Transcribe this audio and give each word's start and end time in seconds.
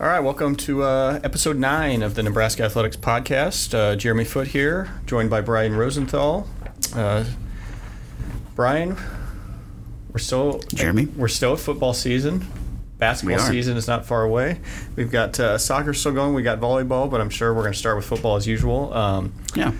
All 0.00 0.06
right, 0.06 0.20
welcome 0.20 0.54
to 0.56 0.84
uh, 0.84 1.18
episode 1.24 1.56
nine 1.56 2.02
of 2.02 2.14
the 2.14 2.22
Nebraska 2.22 2.62
Athletics 2.62 2.96
Podcast. 2.96 3.74
Uh, 3.74 3.96
Jeremy 3.96 4.24
Foote 4.24 4.46
here, 4.48 4.88
joined 5.06 5.28
by 5.28 5.40
Brian 5.40 5.74
Rosenthal. 5.74 6.48
Uh, 6.94 7.24
Brian, 8.54 8.96
we're 10.12 10.18
still 10.20 10.60
Jeremy? 10.72 11.06
We're 11.06 11.26
still 11.28 11.54
at 11.54 11.58
football 11.60 11.94
season. 11.94 12.46
Basketball 12.98 13.38
season 13.40 13.76
is 13.76 13.86
not 13.88 14.06
far 14.06 14.22
away. 14.22 14.60
We've 14.96 15.10
got 15.10 15.38
uh, 15.38 15.58
soccer 15.58 15.92
still 15.94 16.12
going. 16.12 16.34
We 16.34 16.42
got 16.42 16.60
volleyball, 16.60 17.10
but 17.10 17.20
I'm 17.20 17.30
sure 17.30 17.52
we're 17.54 17.62
going 17.62 17.72
to 17.72 17.78
start 17.78 17.96
with 17.96 18.06
football 18.06 18.36
as 18.36 18.46
usual. 18.46 18.92
Um, 18.94 19.32
Yeah. 19.54 19.72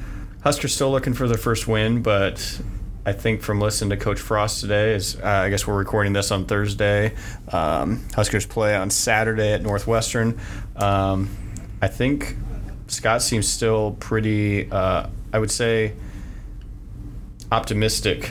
Huskers 0.45 0.73
still 0.75 0.91
looking 0.93 1.15
for 1.15 1.27
their 1.27 1.37
first 1.37 1.67
win, 1.67 2.01
but 2.01 2.61
I 3.09 3.13
think 3.13 3.41
from 3.41 3.59
listening 3.59 3.89
to 3.89 3.97
Coach 3.97 4.21
Frost 4.21 4.61
today, 4.61 4.93
is 4.93 5.17
uh, 5.17 5.25
I 5.25 5.49
guess 5.49 5.67
we're 5.67 5.79
recording 5.79 6.13
this 6.13 6.31
on 6.31 6.45
Thursday. 6.45 7.15
Um, 7.51 8.05
Huskers 8.15 8.45
play 8.45 8.77
on 8.77 8.91
Saturday 8.91 9.55
at 9.55 9.63
Northwestern. 9.63 10.39
Um, 10.77 11.31
I 11.81 11.89
think 11.89 12.37
Scott 12.87 13.23
seems 13.23 13.49
still 13.49 13.93
pretty, 13.99 14.71
uh, 14.71 15.07
I 15.33 15.39
would 15.39 15.51
say, 15.51 15.95
optimistic 17.51 18.31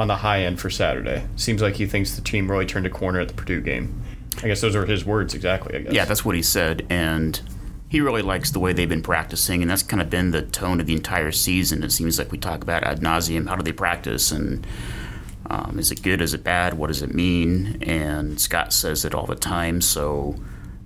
on 0.00 0.08
the 0.08 0.16
high 0.16 0.44
end 0.44 0.58
for 0.58 0.70
Saturday. 0.70 1.26
Seems 1.36 1.60
like 1.60 1.74
he 1.74 1.84
thinks 1.84 2.16
the 2.16 2.22
team 2.22 2.50
really 2.50 2.64
turned 2.64 2.86
a 2.86 2.90
corner 2.90 3.20
at 3.20 3.28
the 3.28 3.34
Purdue 3.34 3.60
game. 3.60 4.02
I 4.42 4.46
guess 4.46 4.62
those 4.62 4.74
are 4.74 4.86
his 4.86 5.04
words 5.04 5.34
exactly. 5.34 5.76
I 5.76 5.80
guess. 5.80 5.92
Yeah, 5.92 6.06
that's 6.06 6.24
what 6.24 6.34
he 6.34 6.42
said. 6.42 6.86
And 6.88 7.38
he 7.88 8.00
really 8.00 8.22
likes 8.22 8.50
the 8.50 8.58
way 8.58 8.72
they've 8.72 8.88
been 8.88 9.02
practicing, 9.02 9.62
and 9.62 9.70
that's 9.70 9.82
kind 9.82 10.02
of 10.02 10.10
been 10.10 10.32
the 10.32 10.42
tone 10.42 10.80
of 10.80 10.86
the 10.86 10.94
entire 10.94 11.32
season. 11.32 11.82
It 11.82 11.92
seems 11.92 12.18
like 12.18 12.32
we 12.32 12.38
talk 12.38 12.62
about 12.62 12.82
ad 12.82 13.00
nauseum. 13.00 13.48
How 13.48 13.56
do 13.56 13.62
they 13.62 13.72
practice? 13.72 14.32
And 14.32 14.66
um, 15.48 15.78
is 15.78 15.90
it 15.90 16.02
good? 16.02 16.20
Is 16.20 16.34
it 16.34 16.42
bad? 16.42 16.74
What 16.74 16.88
does 16.88 17.02
it 17.02 17.14
mean? 17.14 17.78
And 17.82 18.40
Scott 18.40 18.72
says 18.72 19.04
it 19.04 19.14
all 19.14 19.26
the 19.26 19.36
time. 19.36 19.80
So 19.80 20.34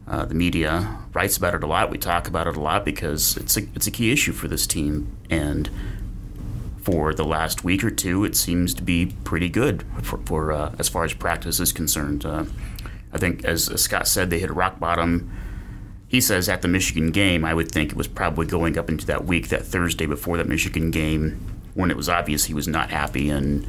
uh, 0.07 0.27
the 0.27 0.35
media 0.35 0.99
writes 1.15 1.37
about 1.39 1.55
it 1.55 1.63
a 1.63 1.67
lot. 1.67 1.91
We 1.91 1.97
talk 1.97 2.29
about 2.29 2.47
it 2.47 2.57
a 2.57 2.61
lot 2.61 2.85
because 2.85 3.37
it's 3.39 3.57
a 3.57 3.63
it's 3.75 3.87
a 3.87 3.91
key 3.91 4.13
issue 4.13 4.33
for 4.33 4.49
this 4.49 4.67
team. 4.67 5.17
And 5.31 5.71
for 6.83 7.15
the 7.15 7.25
last 7.25 7.65
week 7.65 7.85
or 7.85 7.91
two, 7.91 8.25
it 8.25 8.37
seems 8.37 8.75
to 8.75 8.83
be 8.83 9.15
pretty 9.25 9.49
good 9.49 9.85
for, 10.03 10.19
for 10.25 10.53
uh, 10.53 10.75
as 10.79 10.89
far 10.89 11.05
as 11.05 11.15
practice 11.15 11.61
is 11.61 11.73
concerned. 11.73 12.25
Uh, 12.25 12.45
I 13.13 13.19
think, 13.19 13.45
as, 13.45 13.69
as 13.69 13.83
Scott 13.83 14.07
said, 14.07 14.31
they 14.31 14.39
hit 14.39 14.51
rock 14.51 14.79
bottom. 14.79 15.31
He 16.11 16.21
says 16.21 16.49
at 16.49 16.61
the 16.61 16.67
Michigan 16.67 17.13
game, 17.13 17.45
I 17.45 17.55
would 17.55 17.71
think 17.71 17.93
it 17.93 17.97
was 17.97 18.09
probably 18.09 18.45
going 18.45 18.77
up 18.77 18.89
into 18.89 19.07
that 19.07 19.27
week, 19.27 19.49
that 19.51 19.65
Thursday 19.65 20.07
before 20.07 20.39
that 20.39 20.49
Michigan 20.49 20.91
game, 20.91 21.41
when 21.75 21.89
it 21.89 21.97
was 21.97 22.09
obvious 22.09 22.47
he 22.47 22.53
was 22.53 22.67
not 22.67 22.91
happy, 22.91 23.31
and 23.31 23.65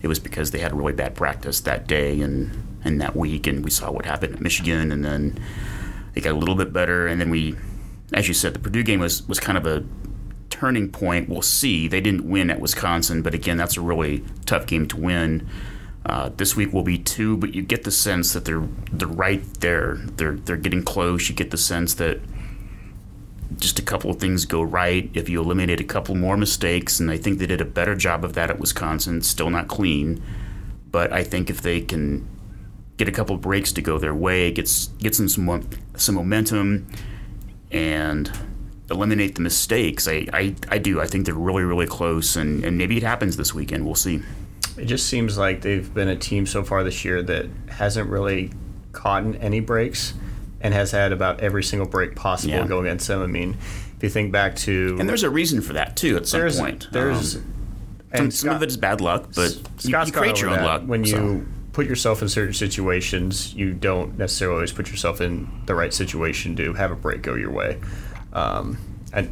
it 0.00 0.08
was 0.08 0.18
because 0.18 0.52
they 0.52 0.58
had 0.58 0.72
a 0.72 0.74
really 0.74 0.94
bad 0.94 1.14
practice 1.14 1.60
that 1.60 1.86
day 1.86 2.18
and, 2.22 2.50
and 2.82 2.98
that 3.02 3.14
week, 3.14 3.46
and 3.46 3.62
we 3.62 3.70
saw 3.70 3.90
what 3.90 4.06
happened 4.06 4.34
at 4.34 4.40
Michigan, 4.40 4.90
and 4.90 5.04
then 5.04 5.38
they 6.14 6.22
got 6.22 6.32
a 6.32 6.38
little 6.38 6.54
bit 6.54 6.72
better, 6.72 7.06
and 7.06 7.20
then 7.20 7.28
we, 7.28 7.56
as 8.14 8.26
you 8.26 8.32
said, 8.32 8.54
the 8.54 8.58
Purdue 8.58 8.82
game 8.82 9.00
was, 9.00 9.28
was 9.28 9.38
kind 9.38 9.58
of 9.58 9.66
a 9.66 9.84
turning 10.48 10.90
point. 10.90 11.28
We'll 11.28 11.42
see. 11.42 11.88
They 11.88 12.00
didn't 12.00 12.26
win 12.26 12.48
at 12.48 12.58
Wisconsin, 12.58 13.20
but 13.20 13.34
again, 13.34 13.58
that's 13.58 13.76
a 13.76 13.82
really 13.82 14.24
tough 14.46 14.66
game 14.66 14.88
to 14.88 14.96
win. 14.96 15.46
Uh, 16.04 16.30
this 16.36 16.56
week 16.56 16.72
will 16.72 16.82
be 16.82 16.98
two, 16.98 17.36
but 17.36 17.54
you 17.54 17.62
get 17.62 17.84
the 17.84 17.90
sense 17.90 18.32
that 18.32 18.44
they're 18.44 18.66
they're 18.90 19.06
right 19.06 19.42
there. 19.60 19.96
They're 20.16 20.34
they're 20.34 20.56
getting 20.56 20.82
close. 20.82 21.28
You 21.28 21.34
get 21.34 21.50
the 21.50 21.58
sense 21.58 21.94
that 21.94 22.20
just 23.58 23.78
a 23.78 23.82
couple 23.82 24.10
of 24.10 24.18
things 24.18 24.44
go 24.44 24.62
right. 24.62 25.10
If 25.14 25.28
you 25.28 25.40
eliminate 25.40 25.80
a 25.80 25.84
couple 25.84 26.14
more 26.14 26.36
mistakes, 26.36 26.98
and 26.98 27.10
I 27.10 27.18
think 27.18 27.38
they 27.38 27.46
did 27.46 27.60
a 27.60 27.64
better 27.64 27.94
job 27.94 28.24
of 28.24 28.32
that 28.32 28.50
at 28.50 28.58
Wisconsin. 28.58 29.22
Still 29.22 29.50
not 29.50 29.68
clean, 29.68 30.22
but 30.90 31.12
I 31.12 31.22
think 31.22 31.48
if 31.48 31.62
they 31.62 31.80
can 31.80 32.28
get 32.96 33.08
a 33.08 33.12
couple 33.12 33.36
of 33.36 33.40
breaks 33.40 33.72
to 33.72 33.82
go 33.82 33.98
their 33.98 34.14
way, 34.14 34.50
gets 34.50 34.88
get 34.98 35.14
some 35.14 35.28
some, 35.28 35.68
some 35.96 36.14
momentum, 36.16 36.88
and 37.70 38.30
eliminate 38.90 39.36
the 39.36 39.40
mistakes. 39.40 40.08
I, 40.08 40.26
I, 40.32 40.54
I 40.68 40.78
do. 40.78 41.00
I 41.00 41.06
think 41.06 41.26
they're 41.26 41.34
really 41.34 41.62
really 41.62 41.86
close, 41.86 42.34
and, 42.34 42.64
and 42.64 42.76
maybe 42.76 42.96
it 42.96 43.04
happens 43.04 43.36
this 43.36 43.54
weekend. 43.54 43.84
We'll 43.84 43.94
see. 43.94 44.22
It 44.76 44.86
just 44.86 45.06
seems 45.06 45.36
like 45.38 45.60
they've 45.62 45.92
been 45.92 46.08
a 46.08 46.16
team 46.16 46.46
so 46.46 46.62
far 46.62 46.82
this 46.84 47.04
year 47.04 47.22
that 47.22 47.46
hasn't 47.68 48.08
really 48.08 48.50
caught 48.92 49.24
any 49.40 49.60
breaks 49.60 50.14
and 50.60 50.72
has 50.72 50.90
had 50.92 51.12
about 51.12 51.40
every 51.40 51.62
single 51.64 51.88
break 51.88 52.14
possible 52.14 52.54
Yeah. 52.54 52.66
go 52.66 52.80
against 52.80 53.08
them. 53.08 53.20
I 53.22 53.26
mean, 53.26 53.56
if 53.96 54.02
you 54.02 54.08
think 54.08 54.32
back 54.32 54.56
to 54.56 54.96
And 55.00 55.08
there's 55.08 55.22
a 55.24 55.30
reason 55.30 55.60
for 55.60 55.72
that 55.74 55.96
too. 55.96 56.16
At 56.16 56.26
some 56.26 56.40
there's 56.40 56.58
point, 56.58 56.88
there's 56.92 57.36
Um, 57.36 57.44
and 58.12 58.34
some, 58.34 58.48
some 58.48 58.56
of 58.56 58.62
it 58.62 58.68
is 58.68 58.76
bad 58.76 59.00
luck, 59.00 59.30
but 59.34 59.54
you, 59.54 59.60
Scott's 59.78 59.86
you 59.86 59.92
gone 59.92 60.10
create 60.12 60.40
your 60.40 60.50
own 60.50 60.62
luck 60.64 60.82
when 60.84 61.04
you 61.04 61.46
put 61.72 61.86
yourself 61.86 62.20
in 62.20 62.28
certain 62.28 62.52
situations. 62.52 63.54
You 63.54 63.72
don't 63.72 64.18
necessarily 64.18 64.56
always 64.56 64.72
put 64.72 64.90
yourself 64.90 65.20
in 65.20 65.48
the 65.66 65.74
right 65.74 65.92
situation 65.94 66.54
to 66.56 66.74
have 66.74 66.90
a 66.90 66.96
break 66.96 67.22
go 67.22 67.34
your 67.34 67.50
way. 67.50 67.78
Um, 68.34 68.76
and 69.12 69.30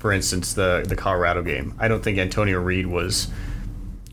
for 0.00 0.12
instance, 0.12 0.54
the 0.54 0.84
the 0.86 0.96
Colorado 0.96 1.42
game, 1.42 1.74
I 1.78 1.88
don't 1.88 2.02
think 2.02 2.18
Antonio 2.18 2.60
Reed 2.60 2.86
was 2.86 3.28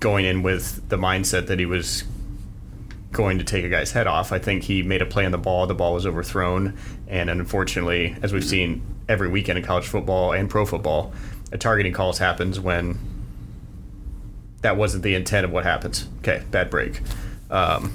going 0.05 0.23
in 0.23 0.43
with 0.43 0.87
the 0.89 0.97
mindset 0.97 1.47
that 1.47 1.57
he 1.57 1.65
was 1.65 2.03
going 3.11 3.39
to 3.39 3.43
take 3.43 3.65
a 3.65 3.69
guy's 3.69 3.91
head 3.91 4.05
off. 4.05 4.31
I 4.31 4.37
think 4.37 4.61
he 4.61 4.83
made 4.83 5.01
a 5.01 5.05
play 5.07 5.25
on 5.25 5.31
the 5.31 5.39
ball. 5.39 5.65
The 5.65 5.73
ball 5.73 5.95
was 5.95 6.05
overthrown, 6.05 6.77
and 7.07 7.27
unfortunately, 7.27 8.15
as 8.21 8.31
we've 8.31 8.45
seen 8.45 8.83
every 9.09 9.29
weekend 9.29 9.57
in 9.57 9.65
college 9.65 9.87
football 9.87 10.31
and 10.31 10.47
pro 10.47 10.63
football, 10.63 11.11
a 11.51 11.57
targeting 11.57 11.91
calls 11.91 12.19
happens 12.19 12.59
when 12.59 12.99
that 14.61 14.77
wasn't 14.77 15.01
the 15.01 15.15
intent 15.15 15.43
of 15.43 15.51
what 15.51 15.63
happens. 15.63 16.07
Okay, 16.19 16.43
bad 16.51 16.69
break. 16.69 17.01
Um, 17.49 17.91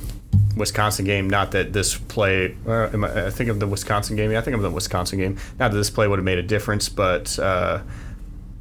Wisconsin 0.56 1.04
game. 1.04 1.30
Not 1.30 1.52
that 1.52 1.72
this 1.72 1.96
play. 1.96 2.56
Am 2.66 3.04
I, 3.04 3.26
I 3.26 3.30
think 3.30 3.50
of 3.50 3.60
the 3.60 3.68
Wisconsin 3.68 4.16
game. 4.16 4.32
Yeah, 4.32 4.40
I 4.40 4.42
think 4.42 4.56
of 4.56 4.62
the 4.62 4.70
Wisconsin 4.70 5.20
game. 5.20 5.38
Not 5.60 5.70
that 5.70 5.76
this 5.76 5.90
play 5.90 6.08
would 6.08 6.18
have 6.18 6.24
made 6.24 6.38
a 6.38 6.42
difference, 6.42 6.88
but 6.88 7.38
uh, 7.38 7.82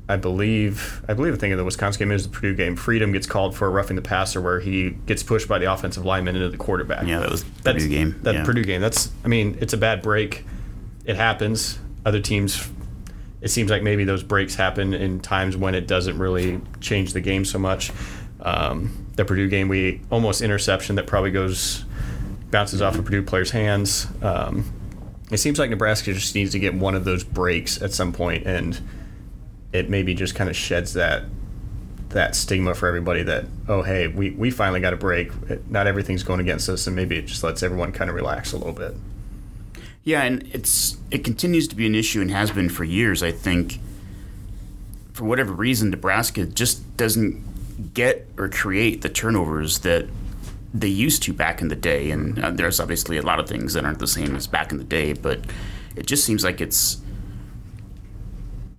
I 0.10 0.18
believe 0.18 1.06
I 1.08 1.14
believe 1.14 1.34
the 1.34 1.40
thing 1.40 1.52
of 1.52 1.60
the 1.60 1.64
Wisconsin 1.64 2.00
game 2.00 2.12
is 2.12 2.24
the 2.24 2.30
Purdue 2.30 2.56
game. 2.56 2.76
Freedom 2.76 3.12
gets 3.12 3.28
called 3.28 3.56
for 3.56 3.70
roughing 3.70 3.96
the 3.96 4.02
passer, 4.02 4.42
where 4.42 4.60
he 4.60 4.90
gets 4.90 5.22
pushed 5.22 5.48
by 5.48 5.60
the 5.60 5.72
offensive 5.72 6.04
lineman 6.04 6.36
into 6.36 6.50
the 6.50 6.58
quarterback. 6.58 7.06
Yeah, 7.06 7.20
that 7.20 7.30
was 7.30 7.44
the 7.44 7.50
That's- 7.64 7.84
Purdue 7.84 7.96
game. 7.96 8.20
That 8.24 8.34
yeah. 8.34 8.44
Purdue 8.44 8.64
game. 8.64 8.82
That's. 8.82 9.12
I 9.24 9.28
mean, 9.28 9.58
it's 9.62 9.74
a 9.74 9.78
bad 9.78 10.02
break. 10.02 10.46
It 11.06 11.16
happens. 11.16 11.78
Other 12.06 12.20
teams. 12.20 12.68
It 13.42 13.50
seems 13.50 13.70
like 13.70 13.84
maybe 13.84 14.04
those 14.04 14.24
breaks 14.24 14.56
happen 14.56 14.94
in 14.94 15.20
times 15.22 15.56
when 15.56 15.74
it 15.76 15.88
doesn't 15.88 16.18
really 16.18 16.60
change 16.82 17.14
the 17.14 17.22
game 17.22 17.46
so 17.46 17.60
much. 17.60 17.92
Um, 18.42 19.06
the 19.16 19.24
Purdue 19.26 19.48
game, 19.48 19.68
we 19.70 20.02
almost 20.10 20.42
interception 20.42 20.96
that 20.96 21.08
probably 21.08 21.32
goes 21.32 21.86
bounces 22.52 22.82
off 22.82 22.98
a 22.98 23.04
Purdue 23.04 23.22
player's 23.24 23.52
hands. 23.52 24.08
Um, 24.22 24.66
it 25.32 25.38
seems 25.38 25.60
like 25.60 25.70
Nebraska 25.70 26.14
just 26.14 26.34
needs 26.34 26.52
to 26.54 26.60
get 26.60 26.74
one 26.74 26.96
of 26.96 27.06
those 27.06 27.24
breaks 27.24 27.80
at 27.82 27.94
some 27.94 28.12
point, 28.12 28.48
and 28.48 28.82
it 29.74 29.90
maybe 29.90 30.14
just 30.14 30.36
kind 30.36 30.50
of 30.50 30.56
sheds 30.56 30.94
that 30.94 31.24
that 32.10 32.36
stigma 32.36 32.74
for 32.74 32.88
everybody 32.88 33.22
that 33.22 33.46
oh 33.68 33.84
hey 33.84 34.08
we, 34.08 34.32
we 34.32 34.50
finally 34.50 34.80
got 34.80 34.94
a 34.94 34.98
break 34.98 35.32
not 35.70 35.86
everything's 35.86 36.24
going 36.24 36.40
against 36.40 36.68
us 36.68 36.88
and 36.88 36.96
maybe 36.96 37.16
it 37.16 37.28
just 37.28 37.44
lets 37.44 37.62
everyone 37.62 37.92
kind 37.92 38.10
of 38.10 38.16
relax 38.16 38.52
a 38.52 38.58
little 38.58 38.74
bit 38.74 38.96
Yeah, 40.04 40.24
and 40.24 40.44
it's 40.54 40.98
it 41.12 41.24
continues 41.24 41.68
to 41.68 41.76
be 41.76 41.86
an 41.86 41.94
issue 41.94 42.22
and 42.22 42.32
has 42.32 42.52
been 42.52 42.70
for 42.70 42.84
years. 42.84 43.22
I 43.22 43.32
think 43.32 43.80
for 45.14 45.26
whatever 45.26 45.52
reason, 45.52 45.90
Nebraska 45.90 46.46
just 46.46 46.98
doesn't 46.98 47.94
get 47.94 48.28
or 48.38 48.50
create 48.50 49.02
the 49.02 49.10
turnovers 49.10 49.80
that 49.80 50.08
they 50.74 50.88
used 50.88 51.24
to 51.24 51.34
back 51.34 51.62
in 51.62 51.68
the 51.68 51.76
day. 51.76 52.12
And 52.12 52.40
uh, 52.40 52.52
there's 52.52 52.80
obviously 52.80 53.18
a 53.18 53.22
lot 53.22 53.40
of 53.40 53.48
things 53.48 53.74
that 53.74 53.86
aren't 53.86 54.00
the 54.00 54.08
same 54.08 54.36
as 54.36 54.48
back 54.48 54.72
in 54.72 54.78
the 54.78 54.84
day, 54.84 55.14
but 55.14 55.42
it 55.96 56.06
just 56.08 56.24
seems 56.24 56.44
like 56.44 56.62
it's 56.62 56.98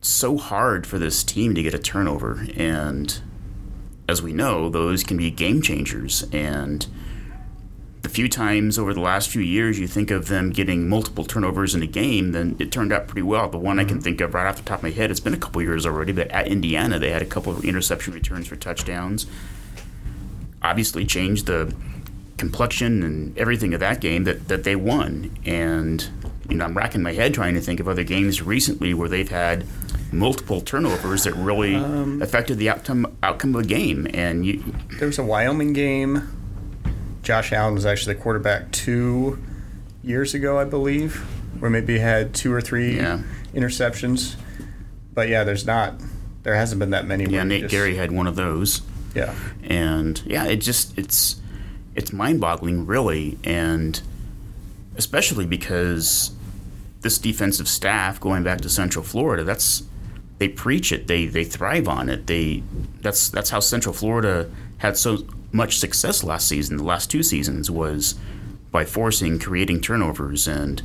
so 0.01 0.37
hard 0.37 0.87
for 0.87 0.99
this 0.99 1.23
team 1.23 1.55
to 1.55 1.63
get 1.63 1.75
a 1.75 1.79
turnover. 1.79 2.47
And 2.57 3.21
as 4.09 4.23
we 4.23 4.33
know, 4.33 4.69
those 4.69 5.03
can 5.03 5.17
be 5.17 5.31
game 5.31 5.63
changers. 5.63 6.25
And 6.33 6.87
the 8.03 8.09
few 8.09 8.29
times 8.29 8.79
over 8.79 8.95
the 8.95 9.01
last 9.01 9.29
few 9.29 9.43
years 9.43 9.79
you 9.79 9.87
think 9.87 10.11
of 10.11 10.29
them 10.29 10.51
getting 10.51 10.89
multiple 10.89 11.25
turnovers 11.25 11.75
in 11.75 11.83
a 11.83 11.87
game, 11.87 12.33
then 12.33 12.57
it 12.59 12.73
turned 12.73 12.93
out 12.93 13.09
pretty 13.09 13.23
well. 13.23 13.49
The 13.49 13.59
one 13.59 13.79
I 13.79 13.85
can 13.85 13.97
mm-hmm. 13.97 14.05
think 14.05 14.21
of 14.21 14.35
right 14.35 14.47
off 14.47 14.57
the 14.57 14.63
top 14.63 14.79
of 14.79 14.85
my 14.85 14.91
head, 14.91 15.11
it's 15.11 15.21
been 15.21 15.35
a 15.35 15.39
couple 15.39 15.61
years 15.63 15.85
already, 15.85 16.13
but 16.13 16.29
at 16.29 16.49
Indiana 16.49 16.99
they 16.99 17.11
had 17.11 17.23
a 17.23 17.27
couple 17.27 17.53
of 17.53 17.65
interception 17.65 18.15
returns 18.15 18.47
for 18.47 18.57
touchdowns. 18.57 19.27
Obviously 20.63 21.05
changed 21.05 21.47
the 21.47 21.75
complexion 22.39 23.03
and 23.03 23.37
everything 23.37 23.75
of 23.75 23.81
that 23.81 24.01
game 24.01 24.25
that, 24.25 24.49
that 24.49 24.65
they 24.65 24.77
won. 24.77 25.37
And 25.45 26.09
you 26.49 26.57
know, 26.57 26.65
I'm 26.65 26.77
racking 26.77 27.03
my 27.03 27.13
head 27.13 27.33
trying 27.33 27.55
to 27.55 27.61
think 27.61 27.81
of 27.81 27.89
other 27.89 28.03
games 28.03 28.43
recently 28.43 28.93
where 28.93 29.09
they've 29.09 29.29
had 29.29 29.65
multiple 30.13 30.61
turnovers 30.61 31.25
that 31.25 31.35
really 31.35 31.75
um, 31.77 32.21
affected 32.23 32.59
the 32.59 32.69
outcome 32.69 33.17
outcome 33.23 33.55
of 33.55 33.63
the 33.63 33.69
game. 33.69 34.07
And 34.13 34.45
you, 34.45 34.63
there 34.99 35.07
was 35.07 35.19
a 35.19 35.25
wyoming 35.25 35.73
game 35.73 36.37
josh 37.23 37.53
allen 37.53 37.75
was 37.75 37.85
actually 37.85 38.15
the 38.15 38.21
quarterback 38.21 38.71
two 38.73 39.39
years 40.03 40.33
ago 40.33 40.59
i 40.59 40.65
believe 40.65 41.17
where 41.59 41.71
maybe 41.71 41.93
he 41.93 41.99
had 41.99 42.33
two 42.35 42.51
or 42.51 42.63
three 42.63 42.97
Yeah. 42.97 43.21
interceptions 43.53 44.37
but 45.13 45.29
yeah 45.29 45.45
there's 45.45 45.67
not 45.67 46.01
there 46.45 46.55
hasn't 46.55 46.79
been 46.79 46.91
that 46.91 47.07
many 47.07 47.27
yeah, 47.27 47.43
Nate 47.45 47.63
just- 47.65 47.73
Gerry 47.73 47.97
had 47.97 48.11
one 48.11 48.27
of 48.27 48.37
those. 48.37 48.81
yeah 49.15 49.35
and 49.63 50.23
yeah, 50.25 50.47
it 50.47 50.57
just 50.57 50.97
it's 50.99 51.37
it's 51.95 52.13
mind-boggling, 52.13 52.87
really. 52.87 53.37
And 53.45 54.01
especially 54.97 55.45
because 55.45 56.31
this 57.03 57.19
defensive 57.19 57.69
staff, 57.69 58.19
going 58.21 58.43
back 58.45 58.61
to 58.63 58.71
Central 58.71 59.05
Florida, 59.05 59.43
that's 59.45 59.83
they 60.41 60.49
preach 60.49 60.91
it. 60.91 61.07
They 61.07 61.27
they 61.27 61.45
thrive 61.45 61.87
on 61.87 62.09
it. 62.09 62.27
They 62.27 62.63
that's 63.03 63.29
that's 63.29 63.51
how 63.51 63.61
Central 63.61 63.95
Florida 63.95 64.51
had 64.79 64.97
so 64.97 65.19
much 65.53 65.79
success 65.79 66.25
last 66.25 66.49
season. 66.49 66.79
The 66.79 66.83
last 66.83 67.11
two 67.11 67.23
seasons 67.23 67.71
was 67.71 68.15
by 68.73 68.87
forcing, 68.87 69.39
creating 69.39 69.83
turnovers, 69.83 70.49
and 70.49 70.83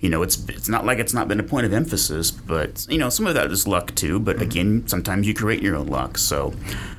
you 0.00 0.10
know 0.10 0.22
it's 0.22 0.44
it's 0.48 0.68
not 0.68 0.84
like 0.84 0.98
it's 0.98 1.14
not 1.14 1.28
been 1.28 1.38
a 1.38 1.44
point 1.44 1.66
of 1.66 1.72
emphasis, 1.72 2.32
but 2.32 2.84
you 2.90 2.98
know 2.98 3.08
some 3.08 3.28
of 3.28 3.34
that 3.34 3.52
is 3.52 3.68
luck 3.68 3.94
too. 3.94 4.18
But 4.18 4.36
mm-hmm. 4.36 4.44
again, 4.44 4.88
sometimes 4.88 5.28
you 5.28 5.34
create 5.34 5.62
your 5.62 5.76
own 5.76 5.86
luck. 5.86 6.18
So 6.18 6.52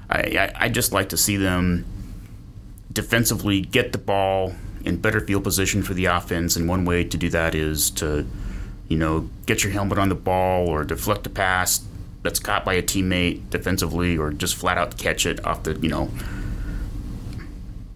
I 0.09 0.19
I, 0.19 0.53
I 0.55 0.69
just 0.69 0.93
like 0.93 1.09
to 1.09 1.17
see 1.17 1.35
them 1.35 1.85
defensively 2.93 3.59
get 3.59 3.91
the 3.91 3.97
ball 3.97 4.55
in 4.85 4.95
better 4.95 5.19
field 5.19 5.43
position 5.43 5.83
for 5.83 5.93
the 5.93 6.05
offense, 6.05 6.55
and 6.55 6.69
one 6.69 6.85
way 6.85 7.03
to 7.03 7.17
do 7.17 7.29
that 7.31 7.53
is 7.53 7.91
to 7.91 8.25
you 8.87 8.95
know, 8.95 9.29
get 9.45 9.61
your 9.61 9.73
helmet 9.73 9.97
on 9.97 10.07
the 10.07 10.15
ball 10.15 10.69
or 10.69 10.85
deflect 10.85 11.27
a 11.27 11.29
pass 11.29 11.85
that's 12.27 12.39
caught 12.39 12.65
by 12.65 12.73
a 12.73 12.81
teammate 12.83 13.49
defensively 13.51 14.17
or 14.17 14.31
just 14.33 14.55
flat 14.55 14.77
out 14.77 14.97
catch 14.97 15.25
it 15.25 15.45
off 15.45 15.63
the, 15.63 15.75
you 15.79 15.87
know, 15.87 16.11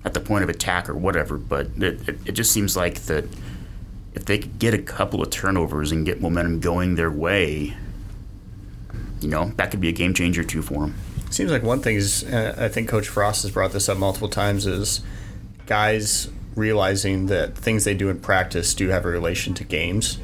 at 0.06 0.14
the 0.14 0.22
point 0.22 0.42
of 0.42 0.50
attack 0.50 0.88
or 0.90 0.96
whatever. 0.96 1.38
But 1.38 1.68
it, 1.78 2.08
it, 2.08 2.18
it 2.28 2.32
just 2.32 2.54
seems 2.54 2.78
like 2.78 3.02
that 3.04 3.26
if 4.14 4.24
they 4.24 4.38
could 4.40 4.58
get 4.58 4.74
a 4.74 4.78
couple 4.78 5.22
of 5.22 5.30
turnovers 5.32 5.92
and 5.92 6.06
get 6.06 6.22
momentum 6.22 6.62
going 6.62 6.96
their 6.96 7.12
way, 7.12 7.76
you 9.20 9.28
know, 9.28 9.52
that 9.58 9.70
could 9.70 9.82
be 9.82 9.90
a 9.90 9.94
game 9.94 10.14
changer 10.14 10.46
too 10.46 10.62
for 10.62 10.80
them. 10.80 10.96
Seems 11.30 11.52
like 11.52 11.64
one 11.64 11.82
thing 11.82 11.98
is, 11.98 12.24
uh, 12.24 12.56
I 12.58 12.70
think 12.70 12.88
Coach 12.88 13.10
Frost 13.10 13.42
has 13.44 13.52
brought 13.52 13.74
this 13.74 13.90
up 13.90 13.98
multiple 13.98 14.30
times, 14.30 14.66
is 14.66 15.02
guys 15.66 16.30
realizing 16.56 17.26
that 17.26 17.58
things 17.58 17.84
they 17.84 17.94
do 17.96 18.08
in 18.10 18.20
practice 18.22 18.74
do 18.74 18.88
have 18.90 19.04
a 19.04 19.10
relation 19.10 19.54
to 19.56 19.66
games. 19.66 20.20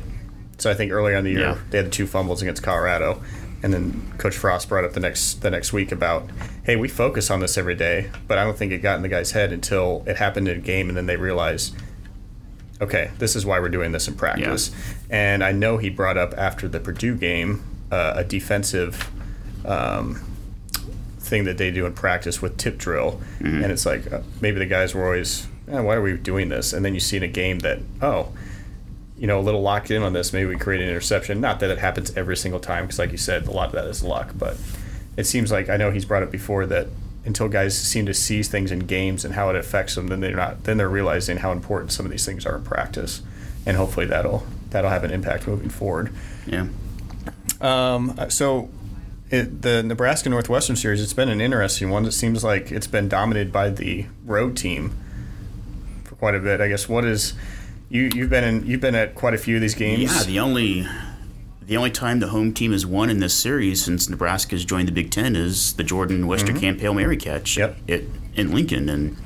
So 0.59 0.71
I 0.71 0.73
think 0.75 0.93
earlier 0.93 1.17
in 1.17 1.25
the 1.25 1.31
year 1.31 1.39
Yeah. 1.41 1.57
they 1.71 1.77
had 1.77 1.87
the 1.87 1.91
two 1.91 2.07
fumbles 2.07 2.41
against 2.41 2.63
Colorado, 2.63 3.21
and 3.63 3.73
then 3.73 4.13
Coach 4.17 4.35
Frost 4.35 4.69
brought 4.69 4.83
up 4.83 4.93
the 4.93 4.99
next 4.99 5.41
the 5.41 5.49
next 5.49 5.73
week 5.73 5.91
about, 5.91 6.29
hey, 6.63 6.75
we 6.75 6.87
focus 6.87 7.29
on 7.31 7.39
this 7.39 7.57
every 7.57 7.75
day, 7.75 8.09
but 8.27 8.37
I 8.37 8.43
don't 8.43 8.57
think 8.57 8.71
it 8.71 8.79
got 8.79 8.97
in 8.97 9.01
the 9.01 9.09
guy's 9.09 9.31
head 9.31 9.51
until 9.51 10.03
it 10.05 10.17
happened 10.17 10.47
in 10.47 10.57
a 10.57 10.61
game, 10.61 10.87
and 10.89 10.97
then 10.97 11.05
they 11.05 11.17
realized, 11.17 11.75
okay, 12.81 13.11
this 13.17 13.35
is 13.35 13.45
why 13.45 13.59
we're 13.59 13.69
doing 13.69 13.91
this 13.91 14.07
in 14.07 14.15
practice. 14.15 14.71
And 15.09 15.43
I 15.43 15.51
know 15.51 15.77
he 15.77 15.89
brought 15.89 16.17
up 16.17 16.33
after 16.37 16.67
the 16.67 16.79
Purdue 16.79 17.15
game 17.15 17.63
uh, 17.91 18.13
a 18.17 18.23
defensive. 18.23 19.09
Um, 19.65 20.23
thing 21.19 21.43
that 21.43 21.57
they 21.57 21.69
do 21.71 21.85
in 21.85 21.91
practice 21.91 22.41
with 22.41 22.55
tip 22.55 22.77
drill, 22.77 23.19
and 23.63 23.69
it's 23.69 23.85
like 23.85 24.09
uh, 24.13 24.21
maybe 24.39 24.59
the 24.59 24.65
guys 24.65 24.95
were 24.95 25.03
always, 25.03 25.45
eh, 25.67 25.77
why 25.77 25.95
are 25.95 26.01
we 26.01 26.15
doing 26.15 26.47
this? 26.47 26.71
And 26.71 26.85
then 26.85 26.93
you 26.93 27.01
see 27.01 27.17
in 27.17 27.23
a 27.23 27.27
game 27.27 27.59
that, 27.59 27.79
oh, 28.01 28.31
you 29.17 29.27
know, 29.27 29.39
a 29.39 29.41
little 29.41 29.61
locked 29.61 29.91
in 29.91 30.03
on 30.03 30.13
this. 30.13 30.31
Maybe 30.31 30.45
we 30.45 30.57
create 30.57 30.81
an 30.81 30.89
interception. 30.89 31.41
Not 31.41 31.59
that 31.59 31.69
it 31.69 31.79
happens 31.79 32.15
every 32.15 32.37
single 32.37 32.59
time, 32.59 32.85
because 32.85 32.99
like 32.99 33.11
you 33.11 33.17
said, 33.17 33.47
a 33.47 33.51
lot 33.51 33.67
of 33.67 33.73
that 33.73 33.85
is 33.85 34.03
luck. 34.03 34.33
But 34.37 34.57
it 35.15 35.25
seems 35.25 35.51
like 35.51 35.69
I 35.69 35.77
know 35.77 35.91
he's 35.91 36.05
brought 36.05 36.23
it 36.23 36.31
before 36.31 36.65
that 36.67 36.87
until 37.25 37.49
guys 37.49 37.77
seem 37.77 38.05
to 38.05 38.13
see 38.13 38.43
things 38.43 38.71
in 38.71 38.79
games 38.79 39.25
and 39.25 39.33
how 39.33 39.49
it 39.49 39.55
affects 39.55 39.95
them, 39.95 40.07
then 40.07 40.19
they're 40.19 40.35
not. 40.35 40.63
Then 40.63 40.77
they're 40.77 40.87
realizing 40.87 41.37
how 41.37 41.51
important 41.51 41.91
some 41.91 42.05
of 42.05 42.11
these 42.11 42.25
things 42.25 42.45
are 42.45 42.55
in 42.55 42.63
practice, 42.63 43.21
and 43.65 43.75
hopefully 43.75 44.05
that'll 44.05 44.45
that'll 44.69 44.91
have 44.91 45.03
an 45.03 45.11
impact 45.11 45.47
moving 45.47 45.69
forward. 45.69 46.13
Yeah. 46.45 46.67
Um, 47.61 48.17
so. 48.29 48.69
It, 49.29 49.61
the 49.61 49.83
Nebraska 49.83 50.29
Northwestern 50.29 50.77
series, 50.77 51.03
it's 51.03 51.11
been 51.11 51.27
an 51.27 51.41
interesting 51.41 51.89
one. 51.89 52.05
It 52.05 52.13
seems 52.13 52.45
like 52.45 52.71
it's 52.71 52.87
been 52.87 53.09
dominated 53.09 53.51
by 53.51 53.69
the 53.69 54.05
road 54.23 54.55
team 54.55 54.95
for 56.05 56.15
quite 56.15 56.33
a 56.33 56.39
bit. 56.39 56.61
I 56.61 56.69
guess 56.69 56.87
what 56.87 57.03
is 57.03 57.33
you 57.89 58.09
you've 58.13 58.29
been 58.29 58.43
in 58.43 58.65
you've 58.65 58.81
been 58.81 58.95
at 58.95 59.15
quite 59.15 59.33
a 59.33 59.37
few 59.37 59.55
of 59.55 59.61
these 59.61 59.75
games. 59.75 60.15
Yeah, 60.15 60.23
the 60.23 60.39
only 60.39 60.87
the 61.61 61.75
only 61.77 61.91
time 61.91 62.19
the 62.19 62.29
home 62.29 62.53
team 62.53 62.71
has 62.71 62.85
won 62.85 63.09
in 63.09 63.19
this 63.19 63.33
series 63.33 63.83
since 63.83 64.07
Nebraska's 64.07 64.63
joined 64.63 64.87
the 64.87 64.93
Big 64.93 65.11
Ten 65.11 65.35
is 65.35 65.73
the 65.73 65.83
Jordan 65.83 66.23
Westerkamp 66.23 66.59
mm-hmm. 66.59 66.79
Hail 66.79 66.93
Mary 66.93 67.17
catch 67.17 67.57
Yep. 67.57 67.77
it, 67.87 68.09
in 68.35 68.53
Lincoln, 68.53 68.87
and 68.87 69.17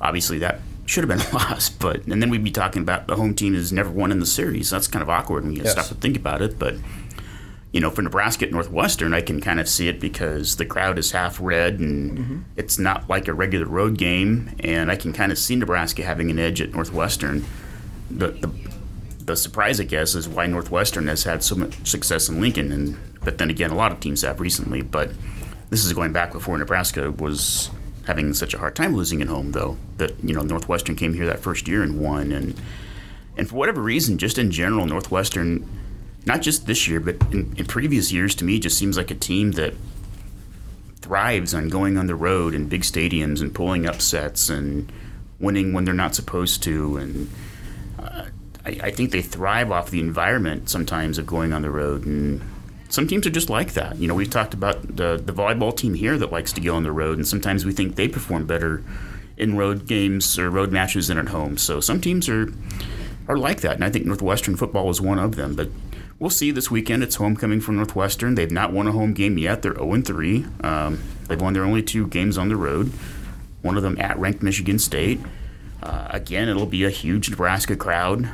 obviously 0.00 0.38
that 0.38 0.60
should 0.86 1.08
have 1.08 1.18
been 1.18 1.26
a 1.32 1.34
loss. 1.34 1.68
But 1.68 2.06
and 2.06 2.22
then 2.22 2.30
we'd 2.30 2.44
be 2.44 2.50
talking 2.50 2.82
about 2.82 3.06
the 3.06 3.16
home 3.16 3.34
team 3.34 3.54
has 3.54 3.72
never 3.72 3.90
won 3.90 4.10
in 4.12 4.18
the 4.18 4.26
series. 4.26 4.70
That's 4.70 4.86
kind 4.86 5.02
of 5.02 5.10
awkward 5.10 5.44
when 5.44 5.54
you 5.54 5.62
Yes. 5.62 5.72
stop 5.72 5.86
to 5.86 5.94
think 5.94 6.16
about 6.16 6.40
it. 6.42 6.58
But 6.58 6.76
you 7.72 7.80
know, 7.80 7.90
for 7.90 8.02
Nebraska 8.02 8.46
at 8.46 8.52
Northwestern, 8.52 9.12
I 9.12 9.20
can 9.20 9.40
kind 9.40 9.58
of 9.58 9.68
see 9.68 9.88
it 9.88 9.98
because 9.98 10.56
the 10.56 10.64
crowd 10.64 10.96
is 10.96 11.10
half 11.10 11.40
red 11.40 11.80
and 11.80 12.18
mm-hmm. 12.18 12.38
it's 12.56 12.78
not 12.78 13.10
like 13.10 13.26
a 13.26 13.34
regular 13.34 13.66
road 13.66 13.98
game, 13.98 14.54
and 14.60 14.90
I 14.90 14.96
can 14.96 15.12
kind 15.12 15.32
of 15.32 15.38
see 15.38 15.56
Nebraska 15.56 16.02
having 16.04 16.30
an 16.30 16.38
edge 16.38 16.60
at 16.60 16.72
Northwestern. 16.72 17.44
The, 18.14 18.28
the 18.28 18.50
the 19.24 19.36
surprise, 19.36 19.80
I 19.80 19.84
guess, 19.84 20.14
is 20.14 20.28
why 20.28 20.46
Northwestern 20.46 21.06
has 21.06 21.24
had 21.24 21.42
so 21.42 21.54
much 21.54 21.86
success 21.86 22.28
in 22.28 22.40
Lincoln, 22.40 22.70
and 22.72 22.96
but 23.22 23.38
then 23.38 23.50
again, 23.50 23.70
a 23.70 23.74
lot 23.74 23.92
of 23.92 24.00
teams 24.00 24.22
have 24.22 24.40
recently. 24.40 24.82
But 24.82 25.10
this 25.70 25.84
is 25.84 25.92
going 25.92 26.12
back 26.12 26.32
before 26.32 26.58
Nebraska 26.58 27.10
was 27.10 27.70
having 28.06 28.34
such 28.34 28.52
a 28.52 28.58
hard 28.58 28.76
time 28.76 28.94
losing 28.94 29.22
at 29.22 29.28
home, 29.28 29.52
though. 29.52 29.78
That 29.96 30.12
you 30.22 30.34
know, 30.34 30.42
Northwestern 30.42 30.94
came 30.96 31.14
here 31.14 31.26
that 31.26 31.40
first 31.40 31.66
year 31.66 31.82
and 31.82 31.98
won, 31.98 32.32
and 32.32 32.60
and 33.36 33.48
for 33.48 33.56
whatever 33.56 33.80
reason, 33.80 34.18
just 34.18 34.38
in 34.38 34.50
general, 34.50 34.86
Northwestern, 34.86 35.66
not 36.26 36.42
just 36.42 36.66
this 36.66 36.86
year, 36.86 37.00
but 37.00 37.16
in, 37.32 37.54
in 37.56 37.66
previous 37.66 38.12
years, 38.12 38.34
to 38.36 38.44
me, 38.44 38.58
just 38.58 38.78
seems 38.78 38.96
like 38.96 39.10
a 39.10 39.16
team 39.16 39.52
that 39.52 39.74
thrives 41.00 41.52
on 41.52 41.68
going 41.68 41.98
on 41.98 42.06
the 42.06 42.14
road 42.14 42.54
in 42.54 42.68
big 42.68 42.82
stadiums 42.82 43.40
and 43.40 43.54
pulling 43.54 43.86
upsets 43.86 44.48
and 44.48 44.90
winning 45.38 45.72
when 45.72 45.84
they're 45.84 45.94
not 45.94 46.14
supposed 46.14 46.62
to, 46.62 46.98
and 46.98 47.30
I, 48.64 48.78
I 48.84 48.90
think 48.90 49.10
they 49.10 49.22
thrive 49.22 49.70
off 49.70 49.90
the 49.90 50.00
environment 50.00 50.68
sometimes 50.68 51.18
of 51.18 51.26
going 51.26 51.52
on 51.52 51.62
the 51.62 51.70
road, 51.70 52.06
and 52.06 52.42
some 52.88 53.06
teams 53.06 53.26
are 53.26 53.30
just 53.30 53.50
like 53.50 53.72
that. 53.74 53.96
You 53.96 54.08
know, 54.08 54.14
we've 54.14 54.30
talked 54.30 54.54
about 54.54 54.96
the 54.96 55.20
the 55.24 55.32
volleyball 55.32 55.76
team 55.76 55.94
here 55.94 56.18
that 56.18 56.32
likes 56.32 56.52
to 56.54 56.60
go 56.60 56.74
on 56.74 56.82
the 56.82 56.92
road, 56.92 57.18
and 57.18 57.26
sometimes 57.26 57.64
we 57.64 57.72
think 57.72 57.96
they 57.96 58.08
perform 58.08 58.46
better 58.46 58.82
in 59.36 59.56
road 59.56 59.86
games 59.86 60.38
or 60.38 60.48
road 60.50 60.70
matches 60.70 61.08
than 61.08 61.18
at 61.18 61.28
home. 61.28 61.56
So 61.58 61.80
some 61.80 62.00
teams 62.00 62.28
are 62.28 62.52
are 63.28 63.36
like 63.36 63.60
that, 63.60 63.74
and 63.74 63.84
I 63.84 63.90
think 63.90 64.06
Northwestern 64.06 64.56
football 64.56 64.90
is 64.90 65.00
one 65.00 65.18
of 65.18 65.36
them. 65.36 65.54
But 65.54 65.68
we'll 66.18 66.30
see 66.30 66.50
this 66.50 66.70
weekend. 66.70 67.02
It's 67.02 67.16
homecoming 67.16 67.60
for 67.60 67.72
Northwestern. 67.72 68.34
They've 68.34 68.50
not 68.50 68.72
won 68.72 68.86
a 68.86 68.92
home 68.92 69.14
game 69.14 69.38
yet. 69.38 69.62
They're 69.62 69.74
0 69.74 70.02
3. 70.02 70.46
Um, 70.62 71.02
they've 71.28 71.40
won 71.40 71.52
their 71.52 71.64
only 71.64 71.82
two 71.82 72.06
games 72.06 72.38
on 72.38 72.48
the 72.48 72.56
road. 72.56 72.92
One 73.62 73.76
of 73.76 73.82
them 73.82 73.98
at 73.98 74.18
ranked 74.18 74.42
Michigan 74.42 74.78
State. 74.78 75.20
Uh, 75.82 76.08
again, 76.10 76.48
it'll 76.48 76.66
be 76.66 76.84
a 76.84 76.90
huge 76.90 77.30
Nebraska 77.30 77.76
crowd. 77.76 78.28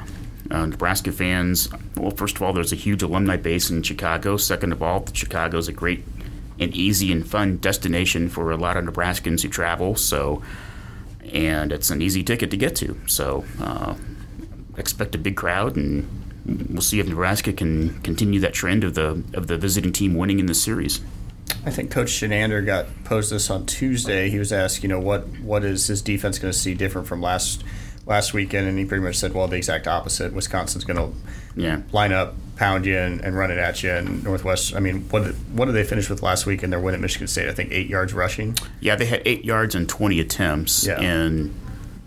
Uh, 0.50 0.66
Nebraska 0.66 1.12
fans, 1.12 1.69
well, 1.96 2.10
first 2.10 2.36
of 2.36 2.42
all, 2.42 2.52
there's 2.52 2.72
a 2.72 2.76
huge 2.76 3.02
alumni 3.02 3.36
base 3.36 3.70
in 3.70 3.82
Chicago. 3.82 4.36
Second 4.36 4.72
of 4.72 4.82
all, 4.82 5.00
the 5.00 5.56
is 5.56 5.69
a 5.69 5.72
great 5.72 6.04
and 6.58 6.74
easy 6.74 7.10
and 7.10 7.26
fun 7.26 7.56
destination 7.56 8.28
for 8.28 8.50
a 8.50 8.56
lot 8.56 8.76
of 8.76 8.84
Nebraskans 8.84 9.42
who 9.42 9.48
travel. 9.48 9.96
So, 9.96 10.42
and 11.32 11.72
it's 11.72 11.90
an 11.90 12.02
easy 12.02 12.22
ticket 12.22 12.50
to 12.50 12.56
get 12.56 12.76
to. 12.76 13.00
So, 13.06 13.44
uh, 13.60 13.94
expect 14.76 15.14
a 15.14 15.19
big 15.19 15.36
crowd, 15.36 15.76
and 15.76 16.69
we'll 16.69 16.82
see 16.82 17.00
if 17.00 17.06
Nebraska 17.06 17.52
can 17.52 18.00
continue 18.02 18.40
that 18.40 18.52
trend 18.52 18.84
of 18.84 18.94
the 18.94 19.22
of 19.34 19.46
the 19.46 19.56
visiting 19.56 19.92
team 19.92 20.14
winning 20.14 20.40
in 20.40 20.46
this 20.46 20.62
series. 20.62 21.00
I 21.64 21.70
think 21.70 21.90
Coach 21.90 22.08
Chinander 22.08 22.64
got 22.64 22.86
posed 23.04 23.32
this 23.32 23.50
on 23.50 23.66
Tuesday. 23.66 24.30
He 24.30 24.38
was 24.38 24.52
asked, 24.52 24.82
you 24.82 24.88
know, 24.88 25.00
what 25.00 25.26
what 25.40 25.64
is 25.64 25.86
his 25.86 26.02
defense 26.02 26.38
going 26.38 26.52
to 26.52 26.58
see 26.58 26.74
different 26.74 27.06
from 27.06 27.20
last 27.20 27.64
last 28.06 28.32
weekend, 28.34 28.66
and 28.69 28.78
he 28.78 28.84
pretty 28.84 29.02
much 29.04 29.16
said, 29.16 29.32
well, 29.34 29.46
the 29.48 29.56
exact 29.56 29.86
opposite. 29.86 30.32
Wisconsin's 30.32 30.84
going 30.84 30.96
to 30.96 31.16
Yeah. 31.60 31.82
line 31.92 32.12
up, 32.12 32.34
pound 32.56 32.84
you, 32.86 32.96
and, 32.96 33.20
and 33.20 33.36
run 33.36 33.50
it 33.50 33.58
at 33.58 33.82
you. 33.82 33.90
And 33.90 34.24
Northwest, 34.24 34.74
I 34.74 34.80
mean, 34.80 35.02
what 35.10 35.24
did, 35.24 35.34
what 35.56 35.66
did 35.66 35.72
they 35.74 35.84
finish 35.84 36.08
with 36.10 36.22
last 36.22 36.44
week 36.46 36.62
in 36.62 36.70
their 36.70 36.80
win 36.80 36.94
at 36.94 37.00
Michigan 37.00 37.26
State? 37.28 37.48
I 37.48 37.52
think 37.52 37.70
eight 37.72 37.88
yards 37.88 38.12
rushing. 38.12 38.56
Yeah, 38.80 38.96
they 38.96 39.06
had 39.06 39.22
eight 39.24 39.44
yards 39.44 39.74
and 39.74 39.88
20 39.88 40.19
attempts. 40.20 40.86
Yeah. 40.86 41.00
And 41.00 41.54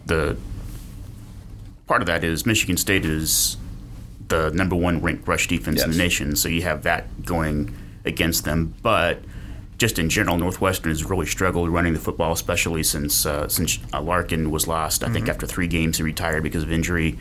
the 0.05 0.37
part 1.87 2.01
of 2.01 2.07
that 2.07 2.23
is 2.23 2.45
Michigan 2.45 2.77
State 2.77 3.05
is 3.05 3.57
the 4.27 4.49
number 4.51 4.75
one 4.75 5.01
ranked 5.01 5.27
rush 5.27 5.47
defense 5.47 5.83
in 5.83 5.91
the 5.91 5.97
nation. 5.97 6.35
So 6.35 6.49
you 6.49 6.63
have 6.63 6.83
that 6.83 7.23
going 7.25 7.75
against 8.05 8.45
them. 8.45 8.73
But 8.81 9.19
just 9.77 9.99
in 9.99 10.09
general, 10.09 10.37
Northwestern 10.37 10.91
has 10.91 11.03
really 11.03 11.25
struggled 11.25 11.69
running 11.69 11.93
the 11.93 11.99
football, 11.99 12.31
especially 12.31 12.83
since 12.83 13.25
uh, 13.25 13.47
since 13.47 13.79
uh, 13.93 14.01
Larkin 14.01 14.51
was 14.51 14.67
lost. 14.67 15.03
I 15.03 15.09
think 15.09 15.27
after 15.27 15.47
three 15.47 15.67
games 15.67 15.97
he 15.97 16.03
retired 16.03 16.43
because 16.43 16.63
of 16.63 16.71
injury. 16.71 17.17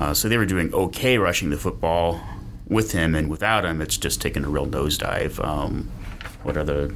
Uh, 0.00 0.14
so 0.14 0.28
they 0.28 0.38
were 0.38 0.46
doing 0.46 0.72
okay 0.74 1.18
rushing 1.18 1.50
the 1.50 1.58
football 1.58 2.20
with 2.68 2.92
him, 2.92 3.14
and 3.14 3.28
without 3.28 3.64
him, 3.64 3.80
it's 3.80 3.96
just 3.96 4.20
taken 4.20 4.44
a 4.44 4.48
real 4.48 4.66
nosedive. 4.66 5.44
Um, 5.44 5.90
what 6.42 6.56
are 6.56 6.64
the 6.64 6.94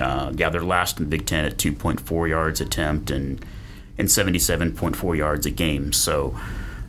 uh, 0.00 0.32
yeah, 0.34 0.50
they're 0.50 0.62
last 0.62 0.98
in 0.98 1.04
the 1.04 1.10
Big 1.10 1.26
Ten 1.26 1.44
at 1.44 1.56
2.4 1.56 2.28
yards 2.28 2.60
attempt 2.60 3.10
and 3.10 3.44
and 3.98 4.08
77.4 4.08 5.16
yards 5.16 5.46
a 5.46 5.50
game. 5.50 5.90
So 5.90 6.38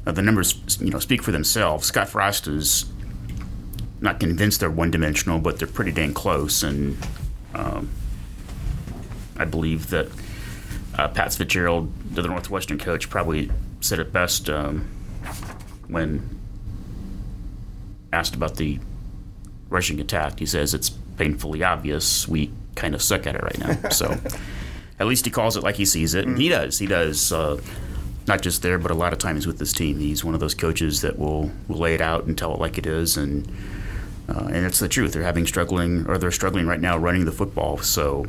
uh, 0.06 0.12
the 0.12 0.22
numbers, 0.22 0.78
you 0.82 0.90
know, 0.90 1.00
speak 1.00 1.24
for 1.24 1.32
themselves. 1.32 1.88
Scott 1.88 2.10
Frost 2.10 2.48
is 2.48 2.86
not 4.02 4.20
convinced 4.20 4.60
they're 4.60 4.70
one-dimensional, 4.70 5.40
but 5.40 5.60
they're 5.60 5.68
pretty 5.68 5.92
dang 5.92 6.14
close. 6.14 6.64
And 6.64 6.98
um, 7.54 7.90
I 9.38 9.46
believe 9.46 9.90
that 9.90 10.08
uh, 10.96 11.08
Pat 11.10 11.34
Fitzgerald, 11.34 11.92
the 12.14 12.24
Northwestern 12.24 12.78
coach, 12.78 13.10
probably 13.10 13.52
said 13.82 14.00
it 14.00 14.12
best 14.12 14.50
um, 14.50 14.90
when 15.88 16.38
asked 18.12 18.36
about 18.36 18.56
the 18.56 18.80
rushing 19.70 20.00
attack, 20.00 20.40
he 20.40 20.46
says 20.46 20.74
it's 20.74 20.90
painfully 20.90 21.64
obvious 21.64 22.28
we 22.28 22.52
kind 22.76 22.94
of 22.96 23.02
suck 23.02 23.28
at 23.28 23.36
it 23.36 23.44
right 23.44 23.60
now. 23.60 23.78
So 23.92 24.18
at 25.00 25.08
least 25.08 25.26
he 25.26 25.32
calls 25.32 25.58
it 25.58 25.64
like 25.64 25.76
he 25.76 25.86
sees 25.86 26.14
it, 26.14 26.26
and 26.26 26.38
he 26.38 26.50
does. 26.50 26.80
He 26.80 26.88
does. 26.88 27.32
Uh, 27.32 27.60
not 28.28 28.42
just 28.42 28.62
there, 28.62 28.78
but 28.78 28.92
a 28.92 28.94
lot 28.94 29.14
of 29.14 29.20
times 29.20 29.48
with 29.48 29.58
this 29.58 29.72
team, 29.72 30.00
he's 30.00 30.24
one 30.24 30.34
of 30.34 30.42
those 30.42 30.54
coaches 30.54 31.00
that 31.02 31.18
will, 31.18 31.50
will 31.70 31.78
lay 31.78 31.94
it 31.94 32.02
out 32.02 32.26
and 32.26 32.38
tell 32.38 32.54
it 32.54 32.60
like 32.60 32.78
it 32.78 32.86
is, 32.86 33.16
and 33.16 33.50
uh, 34.30 34.50
and 34.52 34.66
it's 34.66 34.80
the 34.80 34.90
truth. 34.90 35.14
They're 35.14 35.24
having 35.24 35.46
struggling, 35.46 36.06
or 36.08 36.18
they're 36.18 36.32
struggling 36.32 36.68
right 36.68 36.80
now 36.80 36.98
running 36.98 37.26
the 37.26 37.32
football. 37.32 37.78
So 37.78 38.26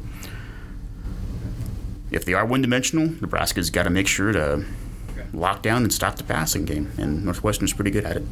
if 2.11 2.25
they 2.25 2.35
are 2.35 2.47
one 2.47 2.63
dimensional, 2.63 3.09
Nebraska's 3.21 3.71
got 3.71 3.85
to 3.85 3.91
make 3.91 4.07
sure 4.07 4.33
to 4.33 4.65
lock 5.33 5.63
down 5.63 5.83
and 5.83 5.93
stop 5.93 6.17
the 6.17 6.25
passing 6.25 6.65
game, 6.65 6.93
and 6.99 7.25
Northwestern's 7.25 7.73
pretty 7.73 7.91
good 7.91 8.05
at 8.05 8.17
it. 8.17 8.23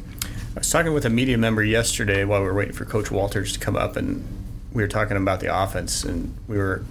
I 0.54 0.60
was 0.60 0.70
talking 0.70 0.94
with 0.94 1.04
a 1.04 1.10
media 1.10 1.36
member 1.36 1.62
yesterday 1.62 2.24
while 2.24 2.40
we 2.40 2.46
were 2.46 2.54
waiting 2.54 2.72
for 2.72 2.86
Coach 2.86 3.10
Walters 3.10 3.52
to 3.52 3.58
come 3.58 3.76
up, 3.76 3.96
and 3.96 4.26
we 4.72 4.82
were 4.82 4.88
talking 4.88 5.16
about 5.16 5.40
the 5.40 5.54
offense, 5.54 6.04
and 6.04 6.34
we 6.48 6.56
were 6.56 6.84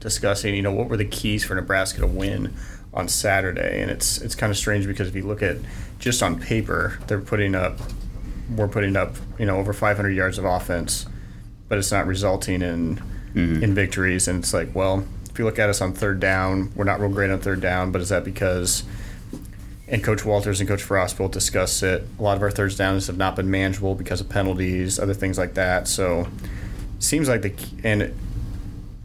discussing, 0.00 0.54
you 0.54 0.62
know, 0.62 0.72
what 0.72 0.88
were 0.88 0.96
the 0.96 1.04
keys 1.04 1.44
for 1.44 1.54
Nebraska 1.54 2.00
to 2.00 2.06
win 2.06 2.54
on 2.92 3.08
Saturday, 3.08 3.80
and 3.80 3.90
it's 3.90 4.20
it's 4.20 4.34
kind 4.34 4.50
of 4.50 4.56
strange 4.56 4.86
because 4.86 5.08
if 5.08 5.14
you 5.14 5.22
look 5.26 5.42
at 5.42 5.56
just 5.98 6.22
on 6.22 6.38
paper, 6.40 6.98
they're 7.06 7.20
putting 7.20 7.54
up 7.54 7.78
we're 8.56 8.68
putting 8.68 8.96
up 8.96 9.16
you 9.38 9.46
know 9.46 9.56
over 9.56 9.72
500 9.72 10.10
yards 10.10 10.38
of 10.38 10.44
offense, 10.44 11.06
but 11.68 11.78
it's 11.78 11.92
not 11.92 12.06
resulting 12.06 12.62
in 12.62 12.96
mm-hmm. 13.34 13.62
in 13.62 13.74
victories, 13.74 14.28
and 14.28 14.40
it's 14.42 14.54
like 14.54 14.74
well, 14.74 15.04
if 15.30 15.38
you 15.38 15.44
look 15.44 15.58
at 15.58 15.68
us 15.68 15.80
on 15.80 15.92
third 15.92 16.20
down, 16.20 16.72
we're 16.74 16.84
not 16.84 17.00
real 17.00 17.10
great 17.10 17.30
on 17.30 17.40
third 17.40 17.60
down, 17.60 17.92
but 17.92 18.00
is 18.00 18.08
that 18.08 18.24
because 18.24 18.84
and 19.90 20.04
Coach 20.04 20.24
Walters 20.24 20.60
and 20.60 20.68
Coach 20.68 20.82
Frost 20.82 21.18
will 21.18 21.28
discuss 21.28 21.82
it. 21.82 22.06
A 22.18 22.22
lot 22.22 22.36
of 22.36 22.42
our 22.42 22.50
third 22.50 22.76
downs 22.76 23.06
have 23.06 23.16
not 23.16 23.36
been 23.36 23.50
manageable 23.50 23.94
because 23.94 24.20
of 24.20 24.28
penalties, 24.28 24.98
other 24.98 25.14
things 25.14 25.38
like 25.38 25.54
that. 25.54 25.88
So, 25.88 26.28
seems 26.98 27.28
like 27.28 27.42
the 27.42 27.54
and 27.84 28.14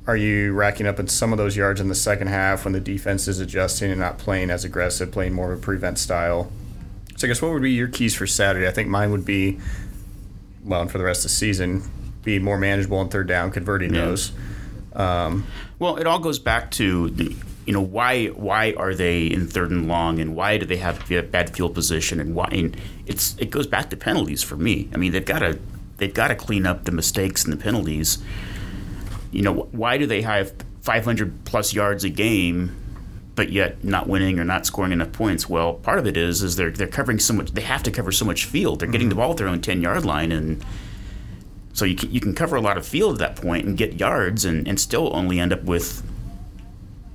are 0.06 0.18
you 0.18 0.52
racking 0.52 0.86
up 0.86 1.00
in 1.00 1.08
some 1.08 1.32
of 1.32 1.38
those 1.38 1.56
yards 1.56 1.80
in 1.80 1.88
the 1.88 1.96
second 1.96 2.28
half 2.28 2.66
when 2.66 2.74
the 2.74 2.82
defense 2.82 3.28
is 3.28 3.40
adjusting 3.40 3.90
and 3.90 4.00
not 4.00 4.18
playing 4.18 4.50
as 4.50 4.66
aggressive, 4.66 5.12
playing 5.12 5.34
more 5.34 5.54
of 5.54 5.60
a 5.60 5.62
prevent 5.62 5.98
style? 5.98 6.52
So 7.16 7.28
I 7.28 7.30
guess 7.30 7.42
what 7.42 7.52
would 7.52 7.62
be 7.62 7.72
your 7.72 7.88
keys 7.88 8.16
for 8.16 8.28
Saturday? 8.28 8.68
I 8.68 8.72
think 8.72 8.90
mine 8.90 9.12
would 9.12 9.26
be, 9.26 9.60
well, 10.64 10.82
and 10.82 10.92
for 10.92 10.98
the 10.98 11.04
rest 11.04 11.20
of 11.20 11.24
the 11.24 11.30
season, 11.30 11.84
be 12.24 12.40
more 12.40 12.58
manageable 12.58 12.98
on 12.98 13.10
third 13.10 13.28
down, 13.28 13.52
converting 13.52 13.94
yeah. 13.94 14.02
those. 14.02 14.32
Um, 14.94 15.46
well, 15.80 15.98
it 15.98 16.08
all 16.08 16.20
goes 16.20 16.40
back 16.40 16.72
to 16.72 17.10
the, 17.10 17.36
you 17.66 17.74
know 17.74 17.82
why 17.82 18.28
why 18.28 18.74
are 18.76 18.94
they 18.94 19.28
in 19.28 19.48
third 19.48 19.72
and 19.72 19.88
long, 19.88 20.20
and 20.20 20.36
why 20.36 20.58
do 20.58 20.66
they 20.66 20.78
have 20.78 21.10
a 21.12 21.22
bad 21.22 21.56
field 21.56 21.74
position, 21.74 22.20
and 22.20 22.36
why? 22.36 22.50
And 22.52 22.76
it's 23.06 23.38
it 23.38 23.50
goes 23.50 23.68
back 23.68 23.90
to 23.92 23.98
penalties 23.98 24.44
for 24.44 24.58
me. 24.58 24.90
I 24.94 24.98
mean, 24.98 25.12
they've 25.12 25.24
got 25.24 25.40
to 25.40 25.60
they've 25.98 26.14
got 26.14 26.28
to 26.28 26.36
clean 26.36 26.66
up 26.66 26.86
the 26.86 26.92
mistakes 26.92 27.44
and 27.46 27.54
the 27.54 27.58
penalties 27.58 28.20
you 29.34 29.42
know, 29.42 29.68
why 29.72 29.98
do 29.98 30.06
they 30.06 30.22
have 30.22 30.54
500 30.82 31.44
plus 31.44 31.74
yards 31.74 32.04
a 32.04 32.10
game, 32.10 32.76
but 33.36 33.52
yet 33.52 33.84
not 33.84 34.08
winning 34.08 34.40
or 34.40 34.44
not 34.44 34.66
scoring 34.66 34.92
enough 34.92 35.12
points? 35.12 35.50
Well, 35.50 35.76
part 35.76 36.00
of 36.00 36.08
it 36.08 36.18
is 36.18 36.44
is 36.44 36.56
they're 36.56 36.72
they're 36.72 36.88
covering 36.88 37.20
so 37.20 37.34
much. 37.34 37.52
They 37.52 37.62
have 37.62 37.84
to 37.84 37.92
cover 37.92 38.12
so 38.12 38.26
much 38.26 38.46
field. 38.46 38.80
They're 38.80 38.88
getting 38.88 39.08
mm-hmm. 39.08 39.18
the 39.18 39.24
ball 39.24 39.32
at 39.32 39.38
their 39.38 39.48
own 39.48 39.62
10 39.62 39.82
yard 39.82 40.06
line, 40.06 40.32
and 40.32 40.64
so 41.74 41.86
you 41.86 41.96
can, 41.96 42.12
you 42.12 42.20
can 42.20 42.36
cover 42.36 42.56
a 42.56 42.62
lot 42.62 42.78
of 42.78 42.86
field 42.86 43.14
at 43.14 43.20
that 43.20 43.42
point 43.42 43.66
and 43.66 43.78
get 43.78 44.00
yards, 44.00 44.46
and, 44.46 44.68
and 44.68 44.80
still 44.80 45.16
only 45.16 45.40
end 45.40 45.52
up 45.52 45.64
with 45.64 46.04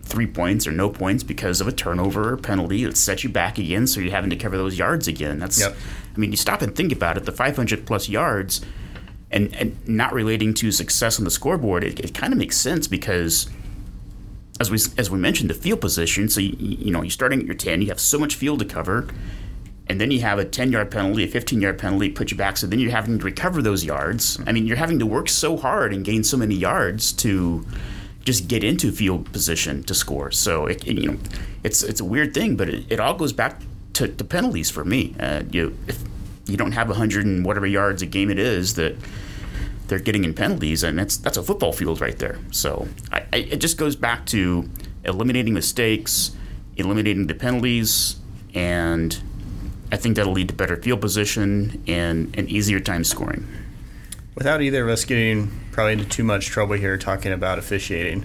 three 0.09 0.27
points 0.27 0.67
or 0.67 0.73
no 0.73 0.89
points 0.89 1.23
because 1.23 1.61
of 1.61 1.69
a 1.69 1.73
turnover 1.73 2.33
or 2.33 2.37
penalty 2.37 2.85
that 2.85 2.97
sets 2.97 3.23
you 3.23 3.31
back 3.31 3.59
again. 3.59 3.87
So 3.87 4.01
you're 4.01 4.11
having 4.11 4.31
to 4.31 4.37
cover 4.37 4.57
those 4.57 4.79
yards 4.79 5.07
again. 5.07 5.39
That's, 5.39 5.61
yep. 5.61 5.77
I 6.15 6.19
mean, 6.19 6.31
you 6.31 6.37
stop 6.37 6.63
and 6.63 6.75
think 6.75 6.93
about 6.93 7.17
it. 7.17 7.25
The 7.25 7.33
500 7.33 7.87
plus 7.87 8.09
yards 8.09 8.63
and, 9.31 9.55
and 9.55 9.87
not 9.87 10.13
relating 10.15 10.55
to 10.55 10.73
success 10.73 11.19
on 11.19 11.25
the 11.25 11.31
scoreboard, 11.31 11.85
it, 11.85 12.01
it 12.01 12.15
kind 12.15 12.33
of 12.33 12.39
makes 12.39 12.57
sense 12.57 12.89
because 12.89 13.49
as 14.61 14.71
we 14.71 14.79
as 14.97 15.11
we 15.11 15.19
mentioned, 15.19 15.51
the 15.51 15.55
field 15.55 15.81
position. 15.81 16.29
So 16.29 16.41
you, 16.41 16.55
you 16.59 16.91
know 16.91 17.03
you're 17.03 17.11
starting 17.11 17.41
at 17.41 17.47
your 17.47 17.55
ten, 17.55 17.83
you 17.83 17.89
have 17.89 18.01
so 18.01 18.19
much 18.19 18.35
field 18.35 18.59
to 18.61 18.65
cover, 18.65 19.09
and 19.87 20.01
then 20.01 20.11
you 20.11 20.21
have 20.21 20.39
a 20.39 20.45
ten 20.45 20.73
yard 20.73 20.91
penalty, 20.91 21.25
a 21.25 21.29
fifteen 21.29 21.61
yard 21.61 21.79
penalty, 21.79 22.11
put 22.11 22.31
you 22.31 22.37
back. 22.37 22.57
So 22.57 22.67
then 22.67 22.79
you're 22.79 22.91
having 22.91 23.19
to 23.19 23.25
recover 23.25 23.63
those 23.63 23.85
yards. 23.85 24.41
I 24.47 24.53
mean, 24.53 24.67
you're 24.67 24.77
having 24.77 24.99
to 24.99 25.07
work 25.07 25.29
so 25.29 25.57
hard 25.57 25.93
and 25.93 26.05
gain 26.05 26.25
so 26.25 26.37
many 26.37 26.55
yards 26.55 27.13
to 27.15 27.65
just 28.25 28.49
get 28.49 28.63
into 28.63 28.93
field 28.93 29.33
position 29.33 29.83
to 29.85 29.95
score. 29.95 30.31
So 30.31 30.67
it, 30.67 30.87
it, 30.87 30.99
you 30.99 31.13
know, 31.13 31.19
it's 31.65 31.83
it's 31.83 32.01
a 32.01 32.05
weird 32.05 32.35
thing, 32.35 32.57
but 32.57 32.69
it, 32.69 32.85
it 32.91 33.01
all 33.01 33.15
goes 33.15 33.33
back 33.33 33.61
to, 33.95 34.09
to 34.09 34.25
penalties 34.25 34.71
for 34.71 34.85
me. 34.85 35.15
Uh, 35.19 35.45
you 35.51 35.77
if 35.87 36.03
you 36.47 36.57
don't 36.57 36.73
have 36.73 36.89
100 36.89 37.27
and 37.27 37.45
whatever 37.45 37.67
yards 37.67 38.03
a 38.03 38.07
game 38.07 38.31
it 38.31 38.39
is 38.39 38.75
that 38.75 38.97
they're 39.89 39.99
getting 39.99 40.25
in 40.25 40.35
penalties, 40.35 40.83
and 40.83 40.99
that's 40.99 41.17
that's 41.17 41.37
a 41.37 41.43
football 41.43 41.73
field 41.73 42.01
right 42.01 42.19
there. 42.19 42.39
So 42.51 42.89
I, 43.13 43.25
I, 43.33 43.37
it 43.37 43.61
just 43.61 43.77
goes 43.77 43.97
back 43.97 44.27
to 44.27 44.69
eliminating 45.05 45.55
mistakes, 45.55 46.37
eliminating 46.77 47.27
the 47.27 47.35
penalties, 47.35 48.17
and 48.55 49.21
I 49.91 49.97
think 49.97 50.17
that'll 50.17 50.33
lead 50.33 50.49
to 50.49 50.55
better 50.55 50.77
field 50.77 51.01
position 51.01 51.83
and 51.87 52.37
an 52.39 52.49
easier 52.49 52.81
time 52.81 53.05
scoring. 53.05 53.47
Without 54.35 54.63
either 54.63 54.85
of 54.85 54.91
us 54.91 55.05
getting 55.05 55.51
probably 55.73 55.95
into 55.95 56.05
too 56.05 56.23
much 56.23 56.47
trouble 56.47 56.77
here 56.77 56.97
talking 56.97 57.33
about 57.33 57.59
officiating, 57.59 58.25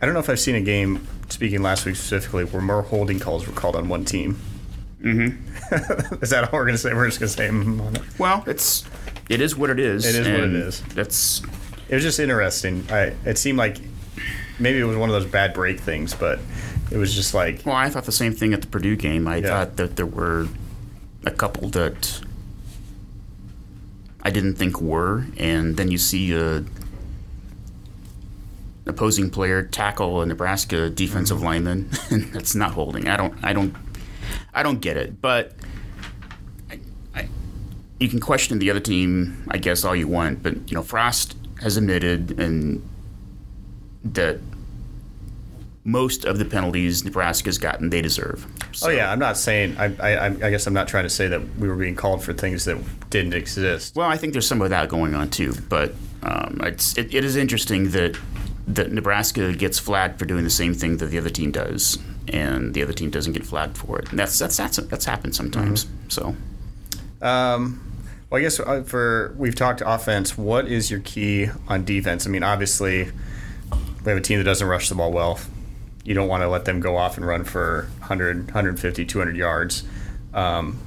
I 0.00 0.06
don't 0.06 0.14
know 0.14 0.20
if 0.20 0.30
I've 0.30 0.40
seen 0.40 0.54
a 0.54 0.60
game, 0.60 1.06
speaking 1.28 1.62
last 1.62 1.84
week 1.84 1.96
specifically, 1.96 2.44
where 2.44 2.62
more 2.62 2.82
holding 2.82 3.18
calls 3.18 3.46
were 3.46 3.52
called 3.52 3.76
on 3.76 3.88
one 3.88 4.04
team. 4.04 4.38
Mm-hmm. 5.02 6.14
is 6.22 6.30
that 6.30 6.44
all 6.44 6.58
we're 6.58 6.64
going 6.64 6.74
to 6.74 6.78
say? 6.78 6.94
We're 6.94 7.06
just 7.06 7.20
going 7.20 7.28
to 7.28 7.36
say 7.36 7.48
mm 7.48 7.94
it. 7.94 8.18
Well, 8.18 8.42
it's 8.46 8.84
it 9.28 9.40
is 9.40 9.56
what 9.56 9.70
it 9.70 9.80
is. 9.80 10.06
It 10.06 10.14
is 10.14 10.28
what 10.28 10.48
it 10.48 10.54
is. 10.54 10.80
That's. 10.94 11.42
It 11.88 11.94
was 11.94 12.02
just 12.02 12.18
interesting. 12.18 12.86
I 12.90 13.14
it 13.24 13.38
seemed 13.38 13.58
like 13.58 13.78
maybe 14.58 14.78
it 14.78 14.84
was 14.84 14.96
one 14.96 15.08
of 15.08 15.14
those 15.14 15.30
bad 15.30 15.54
break 15.54 15.80
things, 15.80 16.14
but 16.14 16.38
it 16.90 16.96
was 16.98 17.14
just 17.14 17.34
like. 17.34 17.62
Well, 17.64 17.76
I 17.76 17.88
thought 17.90 18.04
the 18.04 18.12
same 18.12 18.32
thing 18.32 18.52
at 18.52 18.60
the 18.60 18.66
Purdue 18.66 18.96
game. 18.96 19.28
I 19.28 19.36
yeah. 19.36 19.48
thought 19.48 19.76
that 19.76 19.96
there 19.96 20.06
were 20.06 20.48
a 21.24 21.30
couple 21.30 21.68
that 21.70 22.20
I 24.22 24.30
didn't 24.30 24.54
think 24.54 24.80
were, 24.80 25.26
and 25.36 25.76
then 25.76 25.90
you 25.90 25.98
see 25.98 26.34
a 26.34 26.64
opposing 28.86 29.30
player 29.30 29.62
tackle 29.62 30.20
a 30.20 30.26
Nebraska 30.26 30.90
defensive 30.90 31.38
mm-hmm. 31.38 31.46
lineman, 31.46 31.90
and 32.10 32.32
that's 32.32 32.54
not 32.54 32.72
holding. 32.72 33.08
I 33.08 33.16
don't. 33.16 33.34
I 33.42 33.52
don't. 33.52 33.74
I 34.54 34.62
don't 34.62 34.80
get 34.80 34.96
it, 34.96 35.20
but 35.20 35.52
you 38.00 38.08
can 38.08 38.20
question 38.20 38.58
the 38.58 38.70
other 38.70 38.80
team, 38.80 39.46
I 39.50 39.58
guess, 39.58 39.84
all 39.84 39.96
you 39.96 40.08
want. 40.08 40.42
But 40.42 40.54
you 40.70 40.74
know, 40.74 40.82
Frost 40.82 41.36
has 41.60 41.76
admitted 41.76 42.38
and 42.38 42.88
that 44.04 44.38
most 45.84 46.24
of 46.24 46.38
the 46.38 46.44
penalties 46.44 47.04
Nebraska's 47.04 47.58
gotten, 47.58 47.90
they 47.90 48.00
deserve. 48.00 48.46
So. 48.72 48.88
Oh 48.88 48.90
yeah, 48.90 49.12
I'm 49.12 49.18
not 49.18 49.36
saying. 49.36 49.76
I, 49.78 49.94
I, 50.00 50.26
I 50.26 50.50
guess 50.50 50.66
I'm 50.66 50.74
not 50.74 50.88
trying 50.88 51.04
to 51.04 51.10
say 51.10 51.28
that 51.28 51.42
we 51.58 51.68
were 51.68 51.76
being 51.76 51.94
called 51.94 52.24
for 52.24 52.32
things 52.32 52.64
that 52.64 52.78
didn't 53.10 53.34
exist. 53.34 53.94
Well, 53.94 54.08
I 54.08 54.16
think 54.16 54.32
there's 54.32 54.46
some 54.46 54.62
of 54.62 54.70
that 54.70 54.88
going 54.88 55.14
on 55.14 55.30
too. 55.30 55.54
But 55.68 55.94
um, 56.22 56.60
it's 56.62 56.96
it, 56.96 57.14
it 57.14 57.24
is 57.24 57.36
interesting 57.36 57.90
that 57.90 58.18
that 58.66 58.92
Nebraska 58.92 59.52
gets 59.52 59.78
flagged 59.78 60.18
for 60.18 60.24
doing 60.24 60.44
the 60.44 60.50
same 60.50 60.72
thing 60.72 60.96
that 60.96 61.06
the 61.06 61.18
other 61.18 61.28
team 61.28 61.52
does, 61.52 61.98
and 62.28 62.72
the 62.72 62.82
other 62.82 62.94
team 62.94 63.10
doesn't 63.10 63.34
get 63.34 63.44
flagged 63.44 63.76
for 63.76 63.98
it. 63.98 64.08
And 64.08 64.18
that's 64.18 64.38
that's 64.38 64.56
that's 64.56 64.78
that's 64.78 65.04
happened 65.04 65.34
sometimes. 65.34 65.84
Mm-hmm. 65.84 66.08
So, 66.08 66.36
um, 67.24 67.80
well, 68.30 68.38
I 68.38 68.42
guess 68.42 68.60
uh, 68.60 68.82
for 68.82 69.34
we've 69.36 69.54
talked 69.54 69.82
offense. 69.84 70.36
What 70.36 70.68
is 70.68 70.90
your 70.90 71.00
key 71.00 71.48
on 71.68 71.84
defense? 71.84 72.26
I 72.26 72.30
mean, 72.30 72.42
obviously, 72.42 73.04
we 73.04 74.10
have 74.10 74.18
a 74.18 74.20
team 74.20 74.38
that 74.38 74.44
doesn't 74.44 74.66
rush 74.66 74.88
the 74.88 74.94
ball 74.94 75.10
well. 75.10 75.40
You 76.04 76.14
don't 76.14 76.28
want 76.28 76.42
to 76.42 76.48
let 76.48 76.66
them 76.66 76.80
go 76.80 76.96
off 76.96 77.16
and 77.16 77.26
run 77.26 77.44
for 77.44 77.88
100, 78.00 78.46
150, 78.46 79.06
200 79.06 79.36
yards. 79.36 79.84
Um, 80.34 80.78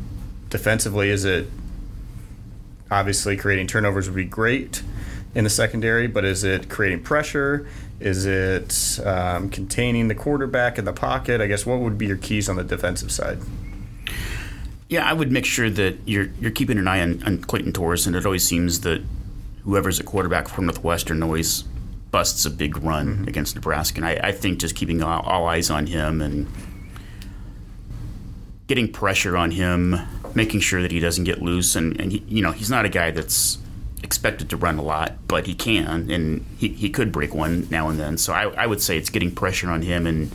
defensively, 0.50 1.10
is 1.10 1.26
it 1.26 1.48
obviously 2.92 3.36
creating 3.36 3.68
turnovers 3.68 4.08
would 4.08 4.16
be 4.16 4.26
great 4.26 4.84
in 5.34 5.44
the 5.44 5.50
secondary, 5.50 6.08
but 6.08 6.24
is 6.24 6.44
it 6.44 6.70
creating 6.70 7.02
pressure? 7.02 7.68
Is 8.00 8.26
it 8.26 9.00
um, 9.06 9.50
containing 9.50 10.08
the 10.08 10.16
quarterback 10.16 10.78
in 10.78 10.86
the 10.86 10.94
pocket? 10.94 11.42
I 11.42 11.48
guess 11.48 11.66
what 11.66 11.80
would 11.80 11.98
be 11.98 12.06
your 12.06 12.18
keys 12.18 12.48
on 12.48 12.56
the 12.56 12.64
defensive 12.64 13.12
side? 13.12 13.40
Yeah, 14.90 15.08
I 15.08 15.14
would 15.14 15.32
make 15.32 15.46
sure 15.46 15.70
that 15.70 15.98
you're 16.06 16.30
you're 16.40 16.52
keeping 16.52 16.78
an 16.78 16.88
eye 16.88 17.02
on, 17.02 17.22
on 17.24 17.40
Clayton 17.40 17.74
and 17.76 18.16
It 18.16 18.26
always 18.26 18.48
seems 18.48 18.82
that 18.82 19.02
whoever's 19.64 20.00
a 20.00 20.04
quarterback 20.04 20.48
from 20.48 20.66
Northwestern 20.66 21.22
always 21.22 21.64
busts 22.12 22.46
a 22.46 22.50
big 22.50 22.78
run 22.78 23.08
mm-hmm. 23.08 23.28
against 23.28 23.56
Nebraska. 23.56 23.98
And 23.98 24.06
I, 24.06 24.30
I, 24.30 24.32
think 24.32 24.60
just 24.60 24.76
keeping 24.76 25.04
all, 25.04 25.22
all 25.24 25.46
eyes 25.46 25.70
on 25.70 25.88
him 25.88 26.22
and 26.22 26.48
getting 28.68 28.90
pressure 28.90 29.36
on 29.36 29.52
him, 29.52 29.98
making 30.34 30.62
sure 30.62 30.82
that 30.82 30.92
he 30.92 31.02
doesn't 31.02 31.26
get 31.26 31.42
loose. 31.42 31.76
And, 31.76 32.00
and 32.00 32.14
he, 32.14 32.24
you 32.30 32.42
know, 32.42 32.52
he's 32.52 32.70
not 32.70 32.86
a 32.86 32.90
guy 32.90 33.12
that's 33.12 33.58
expected 34.04 34.50
to 34.52 34.58
run 34.58 34.78
a 34.78 34.82
lot, 34.82 35.18
but 35.28 35.48
he 35.48 35.54
can, 35.54 36.10
and 36.10 36.46
he, 36.58 36.70
he 36.70 36.90
could 36.90 37.12
break 37.12 37.34
one 37.34 37.68
now 37.70 37.90
and 37.90 38.00
then. 38.00 38.18
So 38.18 38.32
I, 38.32 38.44
I 38.54 38.68
would 38.68 38.82
say 38.82 38.98
it's 38.98 39.10
getting 39.10 39.34
pressure 39.34 39.70
on 39.70 39.82
him 39.82 40.08
and 40.08 40.32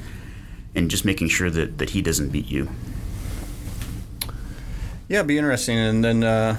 and 0.75 0.91
just 0.91 1.05
making 1.05 1.29
sure 1.29 1.51
that, 1.51 1.77
that 1.77 1.91
he 1.91 2.01
doesn't 2.01 2.31
beat 2.31 2.47
you. 2.47 2.67
Yeah, 5.13 5.23
be 5.23 5.37
interesting, 5.37 5.77
and 5.77 6.03
then 6.03 6.25
uh, 6.25 6.57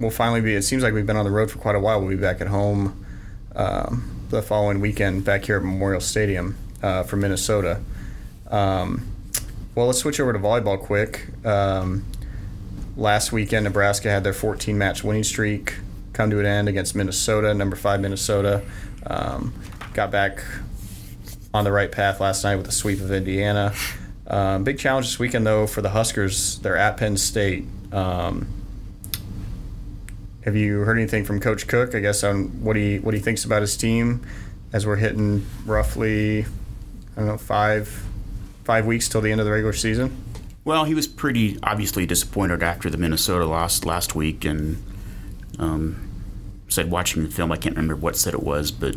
we'll 0.00 0.10
finally 0.10 0.40
be. 0.40 0.56
It 0.56 0.62
seems 0.62 0.82
like 0.82 0.92
we've 0.92 1.06
been 1.06 1.16
on 1.16 1.24
the 1.24 1.30
road 1.30 1.48
for 1.48 1.58
quite 1.58 1.76
a 1.76 1.78
while. 1.78 2.00
We'll 2.00 2.08
be 2.08 2.16
back 2.16 2.40
at 2.40 2.48
home 2.48 3.06
um, 3.54 4.26
the 4.28 4.42
following 4.42 4.80
weekend, 4.80 5.24
back 5.24 5.44
here 5.44 5.58
at 5.58 5.62
Memorial 5.62 6.00
Stadium 6.00 6.58
uh, 6.82 7.04
for 7.04 7.14
Minnesota. 7.14 7.80
Um, 8.50 9.06
well, 9.76 9.86
let's 9.86 10.00
switch 10.00 10.18
over 10.18 10.32
to 10.32 10.40
volleyball 10.40 10.76
quick. 10.76 11.28
Um, 11.46 12.04
last 12.96 13.30
weekend, 13.30 13.62
Nebraska 13.62 14.10
had 14.10 14.24
their 14.24 14.32
14 14.32 14.76
match 14.76 15.04
winning 15.04 15.22
streak 15.22 15.74
come 16.12 16.30
to 16.30 16.40
an 16.40 16.46
end 16.46 16.68
against 16.68 16.96
Minnesota, 16.96 17.54
number 17.54 17.76
five 17.76 18.00
Minnesota. 18.00 18.64
Um, 19.06 19.54
got 19.94 20.10
back 20.10 20.42
on 21.54 21.62
the 21.62 21.70
right 21.70 21.92
path 21.92 22.18
last 22.18 22.42
night 22.42 22.56
with 22.56 22.66
a 22.66 22.72
sweep 22.72 23.00
of 23.00 23.12
Indiana. 23.12 23.72
Um, 24.28 24.64
big 24.64 24.78
challenge 24.78 25.06
this 25.06 25.18
weekend, 25.18 25.46
though, 25.46 25.66
for 25.66 25.82
the 25.82 25.90
Huskers. 25.90 26.58
They're 26.58 26.76
at 26.76 26.96
Penn 26.96 27.16
State. 27.16 27.64
Um, 27.92 28.48
have 30.44 30.56
you 30.56 30.80
heard 30.80 30.98
anything 30.98 31.24
from 31.24 31.40
Coach 31.40 31.66
Cook? 31.66 31.94
I 31.94 32.00
guess 32.00 32.22
on 32.24 32.62
what 32.62 32.76
he 32.76 32.98
what 32.98 33.14
he 33.14 33.20
thinks 33.20 33.44
about 33.44 33.62
his 33.62 33.76
team 33.76 34.24
as 34.72 34.86
we're 34.86 34.96
hitting 34.96 35.44
roughly, 35.64 36.42
I 36.42 37.16
don't 37.16 37.26
know, 37.26 37.38
five 37.38 38.04
five 38.64 38.86
weeks 38.86 39.08
till 39.08 39.20
the 39.20 39.30
end 39.30 39.40
of 39.40 39.46
the 39.46 39.52
regular 39.52 39.72
season. 39.72 40.16
Well, 40.64 40.84
he 40.84 40.94
was 40.94 41.06
pretty 41.06 41.58
obviously 41.62 42.06
disappointed 42.06 42.62
after 42.62 42.90
the 42.90 42.98
Minnesota 42.98 43.44
loss 43.44 43.84
last 43.84 44.16
week, 44.16 44.44
and 44.44 44.82
um, 45.58 46.10
said 46.68 46.90
watching 46.90 47.22
the 47.22 47.30
film, 47.30 47.52
I 47.52 47.56
can't 47.56 47.76
remember 47.76 47.96
what 47.96 48.16
set 48.16 48.34
it 48.34 48.42
was, 48.42 48.72
but 48.72 48.96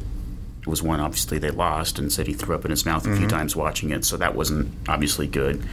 was 0.69 0.81
one 0.83 0.99
obviously 0.99 1.37
they 1.37 1.51
lost, 1.51 1.99
and 1.99 2.11
said 2.11 2.27
he 2.27 2.33
threw 2.33 2.55
up 2.55 2.65
in 2.65 2.71
his 2.71 2.85
mouth 2.85 3.05
a 3.05 3.09
few 3.09 3.19
mm-hmm. 3.19 3.27
times 3.27 3.55
watching 3.55 3.89
it, 3.91 4.05
so 4.05 4.17
that 4.17 4.35
wasn't 4.35 4.71
obviously 4.87 5.27
good. 5.27 5.63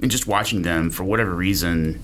And 0.00 0.10
just 0.10 0.26
watching 0.26 0.62
them 0.62 0.90
for 0.90 1.04
whatever 1.04 1.34
reason, 1.34 2.00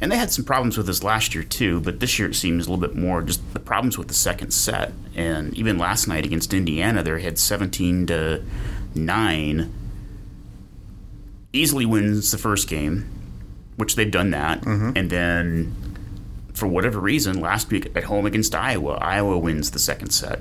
and 0.00 0.10
they 0.10 0.16
had 0.16 0.30
some 0.30 0.44
problems 0.44 0.76
with 0.76 0.86
this 0.86 1.02
last 1.02 1.34
year 1.34 1.44
too, 1.44 1.80
but 1.80 2.00
this 2.00 2.18
year 2.18 2.28
it 2.28 2.34
seems 2.34 2.66
a 2.66 2.70
little 2.70 2.80
bit 2.80 2.96
more 2.96 3.22
just 3.22 3.52
the 3.52 3.60
problems 3.60 3.98
with 3.98 4.08
the 4.08 4.14
second 4.14 4.50
set. 4.52 4.92
And 5.14 5.52
even 5.54 5.78
last 5.78 6.06
night 6.06 6.24
against 6.24 6.54
Indiana, 6.54 7.02
they 7.02 7.22
had 7.22 7.38
17 7.38 8.06
to 8.06 8.42
9. 8.94 9.74
Easily 11.52 11.84
wins 11.84 12.30
the 12.30 12.38
first 12.38 12.68
game, 12.68 13.10
which 13.76 13.96
they've 13.96 14.10
done 14.10 14.30
that. 14.30 14.62
Mm-hmm. 14.62 14.92
And 14.96 15.10
then 15.10 15.76
for 16.54 16.66
whatever 16.66 16.98
reason, 16.98 17.40
last 17.40 17.70
week 17.70 17.94
at 17.94 18.04
home 18.04 18.24
against 18.24 18.54
Iowa, 18.54 18.94
Iowa 18.94 19.38
wins 19.38 19.70
the 19.70 19.78
second 19.78 20.10
set. 20.10 20.40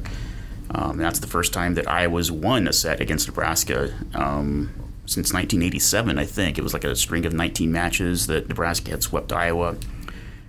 Um, 0.71 0.97
that's 0.97 1.19
the 1.19 1.27
first 1.27 1.53
time 1.53 1.73
that 1.75 1.89
Iowa's 1.89 2.31
won 2.31 2.67
a 2.67 2.73
set 2.73 3.01
against 3.01 3.27
Nebraska 3.27 3.93
um, 4.13 4.71
since 5.05 5.33
1987, 5.33 6.19
I 6.19 6.25
think. 6.25 6.57
It 6.57 6.63
was 6.63 6.73
like 6.73 6.83
a 6.83 6.95
string 6.95 7.25
of 7.25 7.33
19 7.33 7.71
matches 7.71 8.27
that 8.27 8.47
Nebraska 8.47 8.91
had 8.91 9.01
swept 9.01 9.31
Iowa. 9.31 9.77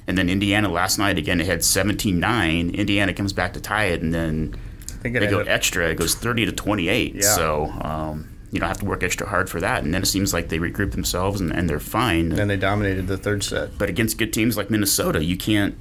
And 0.06 0.18
then 0.18 0.28
Indiana 0.28 0.68
last 0.68 0.98
night, 0.98 1.18
again, 1.18 1.40
it 1.40 1.46
had 1.46 1.64
17 1.64 2.18
9. 2.18 2.70
Indiana 2.70 3.14
comes 3.14 3.32
back 3.32 3.52
to 3.54 3.60
tie 3.60 3.84
it, 3.86 4.02
and 4.02 4.12
then 4.12 4.56
I 4.88 5.02
think 5.02 5.16
it 5.16 5.20
they 5.20 5.26
go 5.28 5.40
extra. 5.40 5.88
It 5.88 5.96
goes 5.96 6.14
30 6.14 6.46
to 6.46 6.52
28. 6.52 7.14
Yeah. 7.14 7.22
So, 7.22 7.66
um, 7.80 8.28
you 8.50 8.58
know, 8.58 8.66
have 8.66 8.78
to 8.80 8.84
work 8.84 9.02
extra 9.02 9.28
hard 9.28 9.48
for 9.48 9.60
that. 9.60 9.84
And 9.84 9.94
then 9.94 10.02
it 10.02 10.06
seems 10.06 10.34
like 10.34 10.48
they 10.48 10.58
regroup 10.58 10.92
themselves 10.92 11.40
and, 11.40 11.52
and 11.52 11.70
they're 11.70 11.80
fine. 11.80 12.30
and 12.30 12.32
then 12.32 12.48
they 12.48 12.56
dominated 12.56 13.06
the 13.06 13.16
third 13.16 13.44
set. 13.44 13.78
But 13.78 13.88
against 13.88 14.18
good 14.18 14.32
teams 14.32 14.56
like 14.56 14.68
Minnesota, 14.68 15.24
you 15.24 15.36
can't 15.36 15.76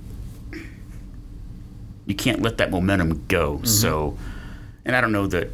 you 2.05 2.15
can't 2.15 2.41
let 2.41 2.57
that 2.57 2.71
momentum 2.71 3.25
go. 3.27 3.57
Mm-hmm. 3.57 3.65
So, 3.65 4.17
and 4.89 4.95
I 4.97 5.01
don't 5.01 5.11
know 5.13 5.27
that 5.27 5.49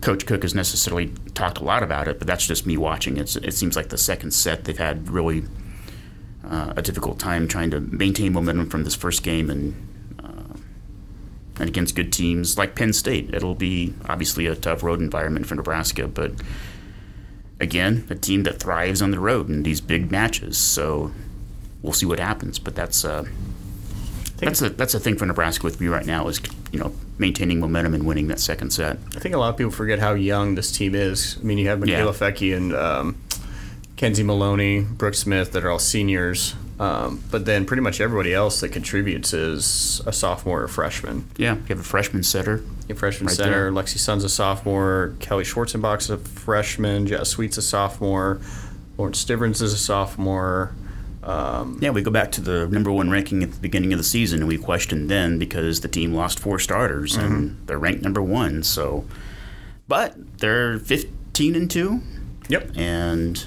Coach 0.00 0.24
Cook 0.26 0.42
has 0.42 0.54
necessarily 0.54 1.12
talked 1.34 1.58
a 1.58 1.64
lot 1.64 1.82
about 1.82 2.08
it, 2.08 2.18
but 2.18 2.26
that's 2.26 2.46
just 2.46 2.64
me 2.66 2.76
watching. 2.76 3.16
It's, 3.18 3.36
it 3.36 3.52
seems 3.52 3.76
like 3.76 3.88
the 3.90 3.98
second 3.98 4.30
set 4.30 4.64
they've 4.64 4.78
had 4.78 5.10
really 5.10 5.42
uh, 6.44 6.72
a 6.76 6.82
difficult 6.82 7.18
time 7.18 7.46
trying 7.48 7.70
to 7.72 7.80
maintain 7.80 8.32
momentum 8.32 8.70
from 8.70 8.84
this 8.84 8.94
first 8.94 9.22
game 9.22 9.50
and. 9.50 9.74
uh, 10.24 10.56
And 11.60 11.68
against 11.68 11.94
good 11.94 12.10
teams 12.12 12.56
like 12.56 12.74
Penn 12.74 12.92
State, 12.94 13.34
it'll 13.34 13.54
be 13.54 13.92
obviously 14.08 14.46
a 14.46 14.54
tough 14.56 14.82
road 14.82 15.00
environment 15.00 15.46
for 15.46 15.54
Nebraska, 15.56 16.08
but 16.08 16.32
again, 17.60 18.06
a 18.08 18.14
team 18.14 18.44
that 18.44 18.58
thrives 18.58 19.02
on 19.02 19.10
the 19.10 19.18
road 19.20 19.50
in 19.50 19.62
these 19.62 19.82
big 19.82 20.10
matches. 20.10 20.56
So 20.56 21.10
we'll 21.82 21.92
see 21.92 22.06
what 22.06 22.18
happens. 22.18 22.58
But 22.58 22.74
that's 22.74 23.04
uh, 23.04 23.24
that's 24.38 24.62
a 24.62 24.70
that's 24.70 24.94
a 24.94 25.00
thing 25.00 25.18
for 25.18 25.26
Nebraska 25.26 25.64
with 25.64 25.80
me 25.82 25.88
right 25.88 26.06
now 26.06 26.28
is 26.28 26.40
you 26.72 26.78
know 26.78 26.92
maintaining 27.20 27.60
momentum 27.60 27.94
and 27.94 28.04
winning 28.06 28.26
that 28.28 28.40
second 28.40 28.70
set. 28.72 28.96
I 29.14 29.20
think 29.20 29.34
a 29.34 29.38
lot 29.38 29.50
of 29.50 29.56
people 29.56 29.70
forget 29.70 29.98
how 29.98 30.14
young 30.14 30.54
this 30.56 30.72
team 30.72 30.94
is. 30.94 31.36
I 31.40 31.44
mean, 31.44 31.58
you 31.58 31.68
have 31.68 31.78
Mikaela 31.78 31.88
Yeah. 31.88 32.04
Foecke 32.30 32.56
and 32.56 32.74
um, 32.74 33.16
Kenzie 33.96 34.22
Maloney, 34.22 34.80
Brooke 34.80 35.14
Smith 35.14 35.52
that 35.52 35.64
are 35.64 35.70
all 35.70 35.78
seniors. 35.78 36.54
Um, 36.80 37.22
but 37.30 37.44
then 37.44 37.66
pretty 37.66 37.82
much 37.82 38.00
everybody 38.00 38.32
else 38.32 38.60
that 38.60 38.70
contributes 38.70 39.34
is 39.34 40.00
a 40.06 40.12
sophomore 40.14 40.62
or 40.62 40.68
freshman. 40.68 41.28
Yeah, 41.36 41.56
you 41.56 41.66
have 41.68 41.80
a 41.80 41.82
freshman 41.82 42.22
setter. 42.22 42.62
A 42.88 42.94
freshman 42.94 43.26
Right 43.26 43.36
center, 43.36 43.70
there. 43.70 43.72
Lexi 43.72 43.98
Sun's 43.98 44.24
a 44.24 44.30
sophomore, 44.30 45.14
Callie 45.20 45.44
Schwarzenbach's 45.44 46.08
a 46.08 46.16
freshman, 46.16 47.06
Jazz 47.06 47.28
Sweet's 47.28 47.58
a 47.58 47.62
sophomore, 47.62 48.40
Lauren 48.96 49.12
Stivrins 49.12 49.60
is 49.60 49.74
a 49.74 49.78
sophomore. 49.78 50.72
Um, 51.22 51.78
Yeah, 51.80 51.90
we 51.90 52.02
go 52.02 52.10
back 52.10 52.32
to 52.32 52.40
the 52.40 52.66
number 52.68 52.90
one 52.90 53.10
ranking 53.10 53.42
at 53.42 53.52
the 53.52 53.60
beginning 53.60 53.92
of 53.92 53.98
the 53.98 54.04
season, 54.04 54.40
and 54.40 54.48
we 54.48 54.56
questioned 54.56 55.10
then 55.10 55.38
because 55.38 55.80
the 55.80 55.88
team 55.88 56.14
lost 56.14 56.38
four 56.38 56.58
starters 56.58 57.16
and 57.16 57.58
they're 57.66 57.78
ranked 57.78 58.02
number 58.02 58.22
one. 58.22 58.62
So, 58.62 59.04
but 59.86 60.14
they're 60.38 60.78
fifteen 60.78 61.54
and 61.54 61.70
two, 61.70 62.00
yep. 62.48 62.70
and 62.74 63.38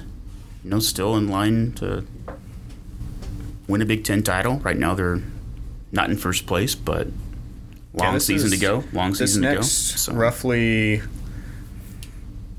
you 0.62 0.70
know 0.70 0.78
still 0.78 1.16
in 1.16 1.28
line 1.28 1.72
to 1.72 2.04
win 3.66 3.82
a 3.82 3.86
Big 3.86 4.04
Ten 4.04 4.22
title. 4.22 4.58
Right 4.58 4.76
now 4.76 4.94
they're 4.94 5.22
not 5.90 6.10
in 6.10 6.16
first 6.16 6.46
place, 6.46 6.74
but 6.74 7.08
long 7.92 8.12
Yeah, 8.14 8.18
season 8.18 8.50
to 8.50 8.56
go. 8.56 8.84
Long 8.92 9.14
season 9.14 9.42
to 9.42 9.54
go. 9.56 9.60
So, 9.62 10.12
roughly 10.12 11.02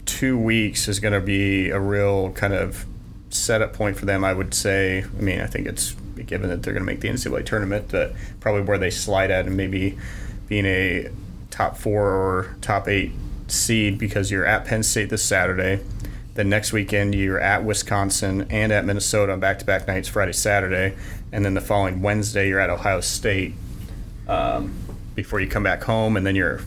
two 0.06 0.38
weeks 0.38 0.88
is 0.88 1.00
going 1.00 1.14
to 1.14 1.22
be 1.22 1.70
a 1.70 1.80
real 1.80 2.32
kind 2.32 2.54
of 2.54 2.86
setup 3.36 3.74
point 3.74 3.98
for 3.98 4.06
them. 4.06 4.24
I 4.24 4.34
would 4.34 4.54
say. 4.54 5.04
I 5.04 5.22
mean, 5.22 5.42
I 5.42 5.48
think 5.48 5.68
it's 5.68 5.96
given 6.26 6.50
that 6.50 6.64
they're 6.64 6.74
going 6.74 6.86
to 6.86 6.92
make 6.92 7.02
the 7.02 7.10
NCAA 7.10 7.46
tournament, 7.46 7.88
but 7.92 8.14
probably 8.40 8.62
where 8.62 8.78
they 8.78 8.90
slide 8.90 9.32
at 9.32 9.46
and 9.46 9.58
maybe 9.58 9.98
being 10.48 10.66
a 10.66 11.10
top 11.52 11.78
four 11.78 12.10
or 12.10 12.56
top 12.62 12.88
eight 12.88 13.12
seed 13.48 13.98
because 13.98 14.32
you're 14.32 14.46
at 14.46 14.66
Penn 14.66 14.84
State 14.84 15.10
this 15.10 15.24
Saturday. 15.24 15.82
Then 16.36 16.50
next 16.50 16.74
weekend 16.74 17.16
you're 17.16 17.40
at 17.40 17.64
Wisconsin 17.64 18.48
and 18.50 18.72
at 18.72 18.84
Minnesota 18.86 19.32
on 19.32 19.40
back-to-back 19.40 19.88
nights, 19.88 20.10
Friday, 20.10 20.34
Saturday, 20.34 20.96
and 21.32 21.46
then 21.46 21.54
the 21.54 21.62
following 21.62 22.02
Wednesday 22.02 22.50
you're 22.50 22.60
at 22.60 22.70
Ohio 22.70 23.00
State 23.00 23.54
um, 24.28 24.74
before 25.16 25.40
you 25.40 25.48
come 25.48 25.64
back 25.64 25.84
home, 25.84 26.18
and 26.18 26.26
then 26.26 26.36
you're 26.36 26.60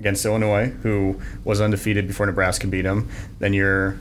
against 0.00 0.24
Illinois, 0.24 0.68
who 0.82 1.20
was 1.44 1.60
undefeated 1.60 2.06
before 2.06 2.26
Nebraska 2.26 2.66
beat 2.66 2.82
them. 2.82 3.10
Then 3.40 3.52
you're 3.52 3.98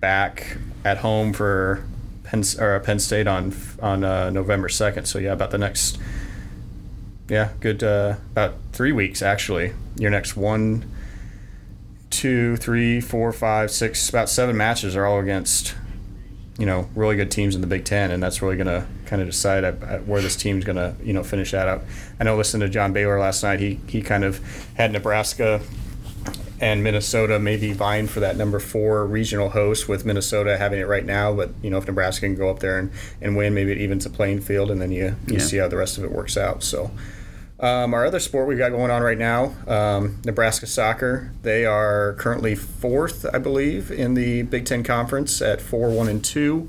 back 0.00 0.58
at 0.84 0.98
home 0.98 1.32
for 1.32 1.84
Penn, 2.24 2.42
or 2.58 2.78
Penn 2.80 2.98
State 2.98 3.26
on 3.26 3.54
on 3.80 4.04
uh, 4.04 4.30
November 4.30 4.68
second. 4.68 5.06
So 5.06 5.18
yeah, 5.18 5.32
about 5.32 5.50
the 5.50 5.58
next 5.58 5.98
yeah, 7.28 7.50
good 7.60 7.82
uh, 7.82 8.16
about 8.32 8.54
three 8.72 8.92
weeks 8.92 9.22
actually. 9.22 9.72
Your 9.96 10.10
next 10.10 10.36
one, 10.36 10.90
two, 12.10 12.56
three, 12.56 13.00
four, 13.00 13.32
five, 13.32 13.70
six, 13.70 14.08
about 14.08 14.28
seven 14.28 14.56
matches 14.56 14.96
are 14.96 15.06
all 15.06 15.20
against 15.20 15.74
you 16.58 16.66
know 16.66 16.88
really 16.94 17.16
good 17.16 17.30
teams 17.30 17.54
in 17.54 17.60
the 17.60 17.66
Big 17.66 17.84
Ten, 17.84 18.10
and 18.10 18.22
that's 18.22 18.42
really 18.42 18.56
going 18.56 18.66
to 18.66 18.86
kind 19.06 19.22
of 19.22 19.28
decide 19.28 19.64
at, 19.64 19.82
at 19.82 20.06
where 20.06 20.20
this 20.20 20.36
team's 20.36 20.64
going 20.64 20.76
to 20.76 20.94
you 21.02 21.12
know 21.12 21.22
finish 21.22 21.50
that 21.52 21.68
up. 21.68 21.82
I 22.20 22.24
know 22.24 22.36
listening 22.36 22.66
to 22.66 22.72
John 22.72 22.92
Baylor 22.92 23.18
last 23.18 23.42
night, 23.42 23.60
he 23.60 23.80
he 23.88 24.02
kind 24.02 24.24
of 24.24 24.40
had 24.74 24.92
Nebraska 24.92 25.60
and 26.64 26.82
Minnesota 26.82 27.38
maybe 27.38 27.74
vying 27.74 28.06
for 28.06 28.20
that 28.20 28.38
number 28.38 28.58
four 28.58 29.06
regional 29.06 29.50
host 29.50 29.86
with 29.86 30.06
Minnesota 30.06 30.56
having 30.56 30.80
it 30.80 30.86
right 30.86 31.04
now. 31.04 31.30
But 31.32 31.50
you 31.62 31.68
know 31.68 31.76
if 31.76 31.86
Nebraska 31.86 32.24
can 32.24 32.34
go 32.36 32.48
up 32.48 32.60
there 32.60 32.78
and, 32.78 32.90
and 33.20 33.36
win, 33.36 33.52
maybe 33.52 33.70
it 33.72 33.78
evens 33.78 34.04
the 34.04 34.10
playing 34.10 34.40
field, 34.40 34.70
and 34.70 34.80
then 34.80 34.90
you 34.90 35.14
you 35.26 35.34
Yeah. 35.34 35.38
see 35.40 35.56
how 35.58 35.68
the 35.68 35.76
rest 35.76 35.98
of 35.98 36.04
it 36.04 36.10
works 36.10 36.36
out. 36.36 36.62
So. 36.62 36.90
Um, 37.60 37.94
our 37.94 38.04
other 38.04 38.18
sport 38.18 38.48
we've 38.48 38.58
got 38.58 38.70
going 38.72 38.90
on 38.90 39.00
right 39.00 39.16
now, 39.16 39.54
um, 39.68 40.18
Nebraska 40.24 40.66
soccer. 40.66 41.30
They 41.42 41.64
are 41.64 42.14
currently 42.18 42.56
fourth, 42.56 43.24
I 43.32 43.38
believe, 43.38 43.90
in 43.92 44.14
the 44.14 44.42
Big 44.42 44.66
Ten 44.66 44.82
Conference 44.82 45.40
at 45.40 45.62
four, 45.62 45.88
one, 45.88 46.08
and 46.08 46.22
two. 46.22 46.68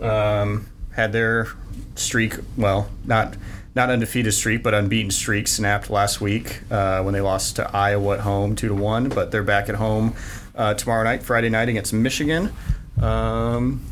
Um, 0.00 0.66
had 0.92 1.12
their 1.12 1.48
streak, 1.96 2.34
well, 2.56 2.90
not 3.06 3.34
not 3.74 3.90
undefeated 3.90 4.32
streak, 4.32 4.62
but 4.62 4.72
unbeaten 4.72 5.10
streak 5.10 5.48
snapped 5.48 5.90
last 5.90 6.20
week 6.20 6.60
uh, 6.70 7.02
when 7.02 7.12
they 7.12 7.20
lost 7.20 7.56
to 7.56 7.76
Iowa 7.76 8.14
at 8.14 8.20
home, 8.20 8.54
two 8.54 8.68
to 8.68 8.74
one. 8.74 9.08
But 9.08 9.30
they're 9.30 9.42
back 9.42 9.68
at 9.68 9.74
home 9.74 10.14
uh, 10.54 10.74
tomorrow 10.74 11.02
night, 11.02 11.22
Friday 11.22 11.48
night 11.48 11.68
against 11.68 11.92
Michigan. 11.92 12.52
Um, 13.00 13.84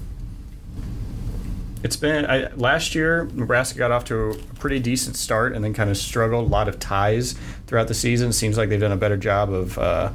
it's 1.82 1.96
been 1.96 2.26
I, 2.26 2.52
last 2.54 2.94
year. 2.94 3.28
Nebraska 3.34 3.76
got 3.76 3.90
off 3.90 4.04
to 4.06 4.30
a 4.30 4.34
pretty 4.60 4.78
decent 4.78 5.16
start 5.16 5.52
and 5.52 5.64
then 5.64 5.74
kind 5.74 5.90
of 5.90 5.96
struggled. 5.96 6.46
A 6.46 6.48
lot 6.48 6.68
of 6.68 6.78
ties 6.78 7.34
throughout 7.66 7.88
the 7.88 7.94
season. 7.94 8.32
Seems 8.32 8.56
like 8.56 8.68
they've 8.68 8.80
done 8.80 8.92
a 8.92 8.96
better 8.96 9.16
job 9.16 9.52
of 9.52 9.78
uh, 9.78 10.12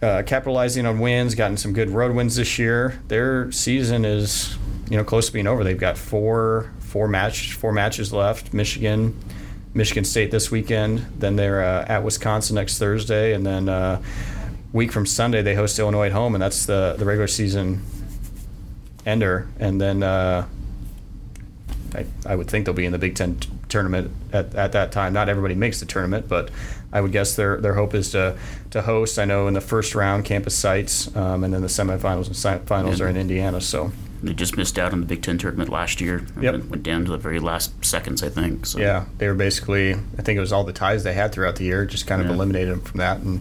uh, 0.00 0.22
capitalizing 0.24 0.86
on 0.86 1.00
wins, 1.00 1.34
gotten 1.34 1.58
some 1.58 1.74
good 1.74 1.90
road 1.90 2.14
wins 2.14 2.36
this 2.36 2.58
year. 2.58 2.98
Their 3.08 3.52
season 3.52 4.06
is, 4.06 4.56
you 4.88 4.96
know, 4.96 5.04
close 5.04 5.26
to 5.26 5.32
being 5.34 5.46
over. 5.46 5.62
They've 5.64 5.76
got 5.76 5.98
four 5.98 6.70
four 6.88 7.06
match 7.06 7.52
four 7.54 7.72
matches 7.72 8.12
left. 8.12 8.54
Michigan, 8.54 9.14
Michigan 9.74 10.04
State 10.04 10.30
this 10.30 10.50
weekend. 10.50 11.06
Then 11.18 11.36
they're 11.36 11.62
uh, 11.62 11.84
at 11.86 12.02
Wisconsin 12.02 12.56
next 12.56 12.78
Thursday, 12.78 13.34
and 13.34 13.44
then 13.44 13.68
uh, 13.68 14.02
week 14.72 14.90
from 14.90 15.06
Sunday 15.06 15.42
they 15.42 15.54
host 15.54 15.78
Illinois 15.78 16.06
at 16.06 16.12
home, 16.12 16.34
and 16.34 16.42
that's 16.42 16.66
the 16.66 16.96
the 16.98 17.04
regular 17.04 17.28
season 17.28 17.82
ender. 19.04 19.48
And 19.58 19.80
then 19.80 20.02
uh, 20.02 20.46
I, 21.94 22.06
I 22.26 22.36
would 22.36 22.48
think 22.48 22.64
they'll 22.64 22.74
be 22.74 22.86
in 22.86 22.92
the 22.92 22.98
Big 22.98 23.14
Ten 23.14 23.36
t- 23.36 23.50
tournament 23.68 24.10
at, 24.32 24.54
at 24.54 24.72
that 24.72 24.90
time. 24.90 25.12
Not 25.12 25.28
everybody 25.28 25.54
makes 25.54 25.80
the 25.80 25.86
tournament, 25.86 26.28
but 26.28 26.50
I 26.92 27.00
would 27.02 27.12
guess 27.12 27.36
their 27.36 27.60
their 27.60 27.74
hope 27.74 27.94
is 27.94 28.10
to 28.12 28.36
to 28.70 28.82
host. 28.82 29.18
I 29.18 29.26
know 29.26 29.46
in 29.46 29.54
the 29.54 29.60
first 29.60 29.94
round, 29.94 30.24
campus 30.24 30.56
sites, 30.56 31.14
um, 31.14 31.44
and 31.44 31.52
then 31.52 31.60
the 31.60 31.68
semifinals 31.68 32.26
and 32.26 32.36
si- 32.36 32.66
finals 32.66 33.00
are 33.00 33.08
in 33.08 33.16
Indiana. 33.16 33.60
So 33.60 33.92
They 34.22 34.32
just 34.34 34.56
missed 34.56 34.78
out 34.78 34.92
on 34.92 35.00
the 35.00 35.06
Big 35.06 35.22
Ten 35.22 35.38
tournament 35.38 35.70
last 35.70 36.00
year. 36.00 36.26
Yep. 36.40 36.52
Went- 36.64 36.82
down 36.82 37.04
to 37.04 37.10
the 37.10 37.18
very 37.18 37.38
last 37.38 37.84
seconds, 37.84 38.22
I 38.22 38.28
think. 38.28 38.66
So. 38.66 38.78
yeah, 38.78 39.04
they 39.18 39.28
were 39.28 39.34
basically. 39.34 39.94
I 39.94 40.22
think 40.22 40.36
it 40.36 40.40
was 40.40 40.52
all 40.52 40.64
the 40.64 40.72
ties 40.72 41.04
they 41.04 41.12
had 41.14 41.32
throughout 41.32 41.56
the 41.56 41.64
year, 41.64 41.84
just 41.86 42.06
kind 42.06 42.20
of 42.20 42.28
Yeah. 42.28 42.34
eliminated 42.34 42.72
them 42.72 42.80
from 42.80 42.98
that. 42.98 43.18
And 43.20 43.40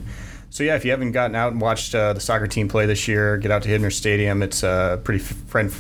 so 0.50 0.64
yeah, 0.64 0.76
if 0.76 0.86
you 0.86 0.92
haven't 0.92 1.12
gotten 1.12 1.36
out 1.36 1.52
and 1.52 1.62
watched 1.62 1.94
uh, 1.96 2.14
the 2.14 2.20
soccer 2.20 2.48
team 2.48 2.68
play 2.68 2.86
this 2.86 3.08
year, 3.08 3.38
get 3.38 3.52
out 3.52 3.64
to 3.64 3.70
Hibner 3.70 3.92
Stadium. 3.94 4.42
It's 4.44 4.64
a 4.64 5.00
pretty 5.04 5.24
f- 5.24 5.34
friend. 5.48 5.72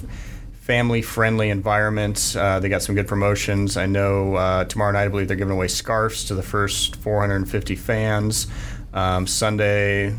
Family 0.62 1.02
friendly 1.02 1.50
environment. 1.50 2.36
Uh, 2.38 2.60
they 2.60 2.68
got 2.68 2.82
some 2.82 2.94
good 2.94 3.08
promotions. 3.08 3.78
I 3.78 3.86
know 3.86 4.36
uh, 4.36 4.66
tomorrow 4.66 4.92
night, 4.92 5.06
I 5.06 5.08
believe 5.08 5.30
they're 5.30 5.38
giving 5.38 5.54
away 5.54 5.70
scarves 5.70 6.26
to 6.26 6.36
the 6.36 6.44
first 6.44 6.98
450 6.98 7.78
fans. 7.78 8.48
Um, 8.94 9.28
Sunday 9.28 10.14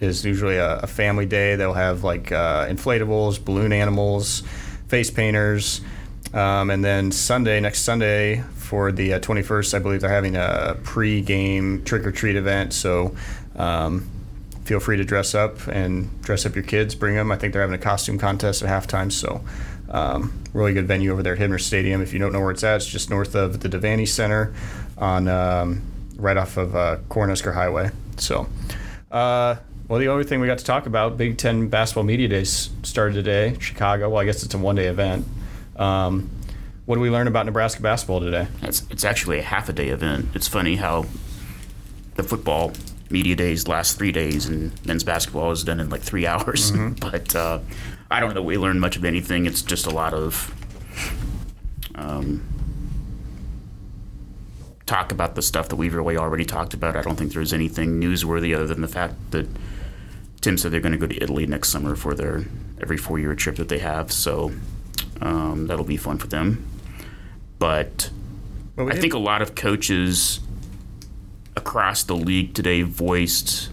is 0.00 0.24
usually 0.24 0.56
a, 0.56 0.78
a 0.78 0.86
family 0.86 1.26
day. 1.26 1.56
They'll 1.56 1.72
have 1.72 2.04
like 2.04 2.32
uh, 2.32 2.66
inflatables, 2.66 3.42
balloon 3.42 3.72
animals, 3.72 4.42
face 4.88 5.10
painters. 5.10 5.80
Um, 6.32 6.70
and 6.70 6.84
then 6.84 7.10
Sunday, 7.10 7.58
next 7.60 7.80
Sunday, 7.80 8.44
for 8.56 8.92
the 8.92 9.14
uh, 9.14 9.20
21st, 9.20 9.74
I 9.74 9.78
believe 9.78 10.00
they're 10.02 10.10
having 10.10 10.36
a 10.36 10.76
pre-game 10.84 11.84
trick 11.84 12.06
or 12.06 12.12
treat 12.12 12.36
event. 12.36 12.74
So 12.74 13.16
um, 13.56 14.08
feel 14.64 14.78
free 14.78 14.98
to 14.98 15.04
dress 15.04 15.34
up 15.34 15.66
and 15.68 16.20
dress 16.22 16.44
up 16.44 16.54
your 16.54 16.64
kids. 16.64 16.94
Bring 16.94 17.14
them. 17.14 17.32
I 17.32 17.36
think 17.36 17.52
they're 17.52 17.62
having 17.62 17.78
a 17.78 17.82
costume 17.82 18.18
contest 18.18 18.62
at 18.62 18.68
halftime. 18.68 19.10
So 19.10 19.40
um, 19.88 20.42
really 20.52 20.74
good 20.74 20.86
venue 20.86 21.12
over 21.12 21.22
there 21.22 21.32
at 21.32 21.38
Hibner 21.38 21.60
Stadium. 21.60 22.02
If 22.02 22.12
you 22.12 22.18
don't 22.18 22.32
know 22.32 22.40
where 22.40 22.50
it's 22.50 22.62
at, 22.62 22.76
it's 22.76 22.86
just 22.86 23.08
north 23.08 23.34
of 23.34 23.60
the 23.60 23.68
Devaney 23.68 24.06
Center, 24.06 24.52
on 24.98 25.28
um, 25.28 25.82
right 26.16 26.36
off 26.36 26.58
of 26.58 26.76
uh, 26.76 26.98
Cornhusker 27.08 27.54
Highway. 27.54 27.90
So. 28.18 28.48
Uh, 29.10 29.56
well, 29.88 29.98
the 29.98 30.08
only 30.08 30.24
thing 30.24 30.40
we 30.40 30.46
got 30.46 30.58
to 30.58 30.64
talk 30.64 30.86
about, 30.86 31.16
Big 31.16 31.38
Ten 31.38 31.68
basketball 31.68 32.04
media 32.04 32.28
days 32.28 32.70
started 32.82 33.14
today, 33.14 33.56
Chicago. 33.58 34.10
Well, 34.10 34.20
I 34.20 34.24
guess 34.24 34.42
it's 34.42 34.54
a 34.54 34.58
one-day 34.58 34.86
event. 34.86 35.26
Um, 35.76 36.30
what 36.84 36.96
do 36.96 37.00
we 37.00 37.10
learn 37.10 37.26
about 37.26 37.46
Nebraska 37.46 37.82
basketball 37.82 38.20
today? 38.20 38.48
It's, 38.62 38.82
it's 38.90 39.04
actually 39.04 39.38
a 39.38 39.42
half 39.42 39.68
a 39.68 39.72
day 39.72 39.88
event. 39.88 40.28
It's 40.34 40.48
funny 40.48 40.76
how 40.76 41.06
the 42.16 42.22
football 42.22 42.72
media 43.10 43.36
days 43.36 43.68
last 43.68 43.96
three 43.96 44.12
days 44.12 44.46
and 44.46 44.72
men's 44.86 45.04
basketball 45.04 45.50
is 45.50 45.64
done 45.64 45.80
in 45.80 45.88
like 45.88 46.02
three 46.02 46.26
hours. 46.26 46.70
but 47.00 47.34
uh, 47.34 47.60
I 48.10 48.20
don't 48.20 48.30
know 48.30 48.34
that 48.34 48.42
we 48.42 48.58
learned 48.58 48.80
much 48.80 48.96
of 48.96 49.04
anything. 49.04 49.46
It's 49.46 49.62
just 49.62 49.86
a 49.86 49.90
lot 49.90 50.12
of 50.12 50.54
um, 51.94 52.42
talk 54.86 55.12
about 55.12 55.34
the 55.34 55.42
stuff 55.42 55.68
that 55.68 55.76
we've 55.76 55.94
really 55.94 56.16
already 56.16 56.44
talked 56.44 56.74
about. 56.74 56.96
I 56.96 57.02
don't 57.02 57.16
think 57.16 57.32
there's 57.32 57.52
anything 57.52 58.00
newsworthy 58.00 58.54
other 58.54 58.66
than 58.66 58.80
the 58.80 58.88
fact 58.88 59.14
that 59.30 59.46
Tim 60.40 60.56
said 60.56 60.72
they're 60.72 60.80
going 60.80 60.92
to 60.92 60.98
go 60.98 61.06
to 61.06 61.22
Italy 61.22 61.46
next 61.46 61.70
summer 61.70 61.96
for 61.96 62.14
their 62.14 62.44
every 62.80 62.96
four 62.96 63.18
year 63.18 63.34
trip 63.34 63.56
that 63.56 63.68
they 63.68 63.78
have. 63.78 64.12
So 64.12 64.52
um, 65.20 65.66
that'll 65.66 65.84
be 65.84 65.96
fun 65.96 66.18
for 66.18 66.28
them. 66.28 66.66
But 67.58 68.10
Well, 68.76 68.86
we 68.86 68.92
I 68.92 68.96
think 68.96 69.14
a 69.14 69.18
lot 69.18 69.42
of 69.42 69.54
coaches 69.54 70.40
across 71.56 72.04
the 72.04 72.14
league 72.14 72.54
today 72.54 72.82
voiced 72.82 73.70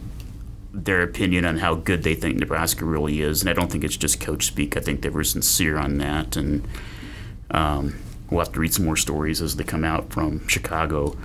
their 0.74 1.04
opinion 1.04 1.46
on 1.46 1.58
how 1.58 1.76
good 1.76 2.04
they 2.04 2.16
think 2.16 2.38
Nebraska 2.38 2.84
really 2.84 3.22
is, 3.22 3.42
and 3.42 3.50
I 3.50 3.54
don't 3.54 3.72
think 3.72 3.84
it's 3.84 3.96
just 3.96 4.20
coach 4.20 4.46
speak. 4.48 4.76
I 4.76 4.82
think 4.82 5.02
they 5.02 5.10
were 5.10 5.24
sincere 5.24 5.78
on 5.78 6.00
that, 6.00 6.36
and 6.36 6.68
um, 7.52 7.96
we'll 8.30 8.44
have 8.44 8.52
to 8.54 8.60
read 8.60 8.74
some 8.74 8.86
more 8.86 8.98
stories 8.98 9.42
as 9.42 9.56
they 9.56 9.64
come 9.64 9.86
out 9.86 10.12
from 10.12 10.46
Chicago, 10.48 11.16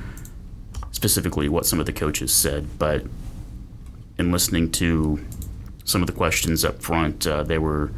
specifically 0.92 1.48
what 1.48 1.66
some 1.66 1.80
of 1.80 1.86
the 1.86 1.92
coaches 1.92 2.32
said. 2.32 2.78
But 2.78 3.04
in 4.20 4.30
listening 4.30 4.70
to 4.70 5.18
some 5.84 6.02
of 6.02 6.06
the 6.06 6.12
questions 6.12 6.64
up 6.64 6.80
front, 6.80 7.26
uh, 7.26 7.42
they 7.42 7.58
were 7.58 7.90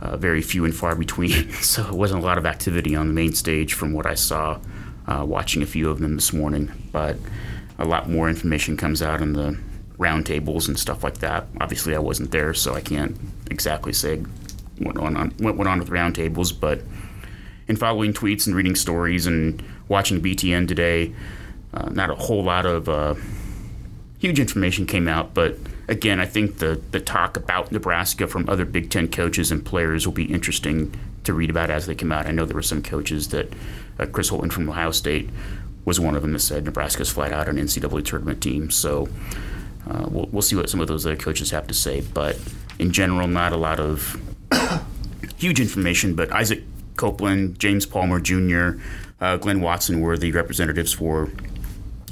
uh, 0.00 0.16
very 0.16 0.40
few 0.40 0.64
and 0.64 0.74
far 0.74 0.96
between. 0.96 1.52
so 1.60 1.86
it 1.86 1.94
wasn't 1.94 2.22
a 2.22 2.24
lot 2.24 2.38
of 2.38 2.46
activity 2.46 2.96
on 2.96 3.08
the 3.08 3.12
main 3.12 3.34
stage 3.34 3.74
from 3.74 3.92
what 3.92 4.06
I 4.06 4.14
saw 4.14 4.58
uh, 5.06 5.24
watching 5.26 5.62
a 5.62 5.66
few 5.66 5.90
of 5.90 5.98
them 5.98 6.14
this 6.14 6.32
morning. 6.32 6.70
But 6.92 7.16
a 7.78 7.84
lot 7.84 8.08
more 8.08 8.28
information 8.28 8.76
comes 8.76 9.02
out 9.02 9.20
in 9.20 9.34
the 9.34 9.58
roundtables 9.98 10.68
and 10.68 10.78
stuff 10.78 11.04
like 11.04 11.18
that. 11.18 11.46
Obviously, 11.60 11.94
I 11.94 11.98
wasn't 11.98 12.30
there, 12.30 12.54
so 12.54 12.74
I 12.74 12.80
can't 12.80 13.16
exactly 13.50 13.92
say 13.92 14.22
what 14.78 14.98
went 14.98 15.16
on, 15.16 15.30
what 15.38 15.56
went 15.56 15.68
on 15.68 15.78
with 15.78 15.90
roundtables. 15.90 16.58
But 16.58 16.80
in 17.68 17.76
following 17.76 18.12
tweets 18.12 18.46
and 18.46 18.56
reading 18.56 18.74
stories 18.74 19.26
and 19.26 19.62
watching 19.88 20.20
BTN 20.20 20.66
today, 20.68 21.14
uh, 21.74 21.88
not 21.90 22.10
a 22.10 22.14
whole 22.14 22.44
lot 22.44 22.66
of 22.66 22.88
uh, 22.88 23.14
huge 24.22 24.38
information 24.38 24.86
came 24.86 25.08
out, 25.08 25.34
but 25.34 25.58
again, 25.88 26.20
I 26.20 26.26
think 26.26 26.58
the, 26.58 26.80
the 26.92 27.00
talk 27.00 27.36
about 27.36 27.72
Nebraska 27.72 28.28
from 28.28 28.48
other 28.48 28.64
Big 28.64 28.88
Ten 28.88 29.08
coaches 29.08 29.50
and 29.50 29.66
players 29.66 30.06
will 30.06 30.14
be 30.14 30.32
interesting 30.32 30.94
to 31.24 31.34
read 31.34 31.50
about 31.50 31.70
as 31.70 31.86
they 31.86 31.96
come 31.96 32.12
out. 32.12 32.26
I 32.26 32.30
know 32.30 32.46
there 32.46 32.54
were 32.54 32.62
some 32.62 32.84
coaches 32.84 33.30
that 33.30 33.52
uh, 33.98 34.06
Chris 34.06 34.30
Holtmann 34.30 34.52
from 34.52 34.68
Ohio 34.70 34.92
State 34.92 35.28
was 35.84 35.98
one 35.98 36.14
of 36.14 36.22
them 36.22 36.34
that 36.34 36.38
said 36.38 36.64
Nebraska's 36.64 37.10
flat 37.10 37.32
out 37.32 37.48
an 37.48 37.56
NCAA 37.56 38.04
tournament 38.04 38.40
team. 38.40 38.70
So 38.70 39.08
uh, 39.90 40.06
we'll, 40.08 40.28
we'll 40.30 40.42
see 40.42 40.54
what 40.54 40.70
some 40.70 40.78
of 40.78 40.86
those 40.86 41.04
other 41.04 41.16
coaches 41.16 41.50
have 41.50 41.66
to 41.66 41.74
say. 41.74 42.00
But 42.00 42.38
in 42.78 42.92
general, 42.92 43.26
not 43.26 43.52
a 43.52 43.56
lot 43.56 43.80
of 43.80 44.20
huge 45.36 45.58
information. 45.58 46.14
But 46.14 46.30
Isaac 46.30 46.62
Copeland, 46.94 47.58
James 47.58 47.86
Palmer 47.86 48.20
Jr., 48.20 48.80
uh, 49.20 49.36
Glynn 49.38 49.60
Watson 49.60 50.00
were 50.00 50.16
the 50.16 50.30
representatives 50.30 50.92
for 50.92 51.28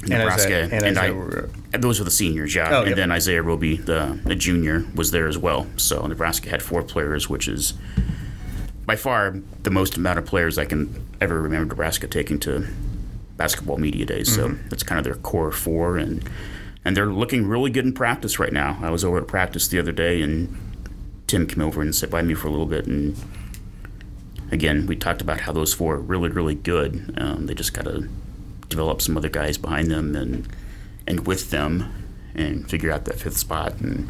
Nebraska, 0.03 0.63
Isaiah- 0.63 0.63
and 0.63 0.85
and, 0.85 0.97
Isaiah 0.97 1.09
I, 1.09 1.11
were- 1.11 1.49
those 1.71 1.99
were 1.99 2.05
the 2.05 2.11
seniors, 2.11 2.55
yeah. 2.55 2.69
Oh, 2.71 2.79
and 2.79 2.89
yep. 2.89 2.95
then 2.97 3.11
Isaiah 3.11 3.41
Roby, 3.41 3.77
the, 3.77 4.19
the 4.25 4.35
junior, 4.35 4.85
was 4.95 5.11
there 5.11 5.27
as 5.27 5.37
well. 5.37 5.67
So 5.77 6.05
Nebraska 6.05 6.49
had 6.49 6.61
four 6.61 6.83
players, 6.83 7.29
which 7.29 7.47
is 7.47 7.73
by 8.85 8.95
far 8.95 9.35
the 9.63 9.69
most 9.69 9.97
amount 9.97 10.19
of 10.19 10.25
players 10.25 10.57
I 10.57 10.65
can 10.65 11.05
ever 11.21 11.41
remember 11.41 11.67
Nebraska 11.67 12.07
taking 12.07 12.39
to 12.39 12.67
basketball 13.37 13.77
media 13.77 14.05
days. 14.05 14.29
Mm-hmm. 14.35 14.55
So 14.55 14.59
that's 14.69 14.83
kind 14.83 14.99
of 14.99 15.05
their 15.05 15.15
core 15.15 15.51
four, 15.51 15.97
and 15.97 16.27
and 16.83 16.97
they're 16.97 17.07
looking 17.07 17.45
really 17.45 17.69
good 17.69 17.85
in 17.85 17.93
practice 17.93 18.39
right 18.39 18.51
now. 18.53 18.79
I 18.81 18.89
was 18.89 19.05
over 19.05 19.19
at 19.19 19.27
practice 19.27 19.67
the 19.67 19.79
other 19.79 19.91
day, 19.91 20.21
and 20.21 20.57
Tim 21.27 21.47
came 21.47 21.61
over 21.61 21.81
and 21.81 21.93
sat 21.93 22.09
by 22.09 22.21
me 22.21 22.33
for 22.33 22.47
a 22.47 22.51
little 22.51 22.65
bit, 22.65 22.87
and 22.87 23.15
again, 24.51 24.85
we 24.87 24.95
talked 24.95 25.21
about 25.21 25.41
how 25.41 25.51
those 25.51 25.73
four 25.73 25.95
are 25.95 25.99
really, 25.99 26.29
really 26.29 26.55
good. 26.55 27.13
Um, 27.17 27.45
they 27.45 27.53
just 27.53 27.73
got 27.73 27.85
to 27.85 28.09
develop 28.71 29.01
some 29.01 29.15
other 29.17 29.29
guys 29.29 29.57
behind 29.57 29.91
them 29.91 30.15
and 30.15 30.47
and 31.07 31.27
with 31.27 31.51
them, 31.51 31.91
and 32.33 32.67
figure 32.69 32.91
out 32.91 33.05
that 33.05 33.19
fifth 33.19 33.37
spot. 33.37 33.79
And 33.79 34.09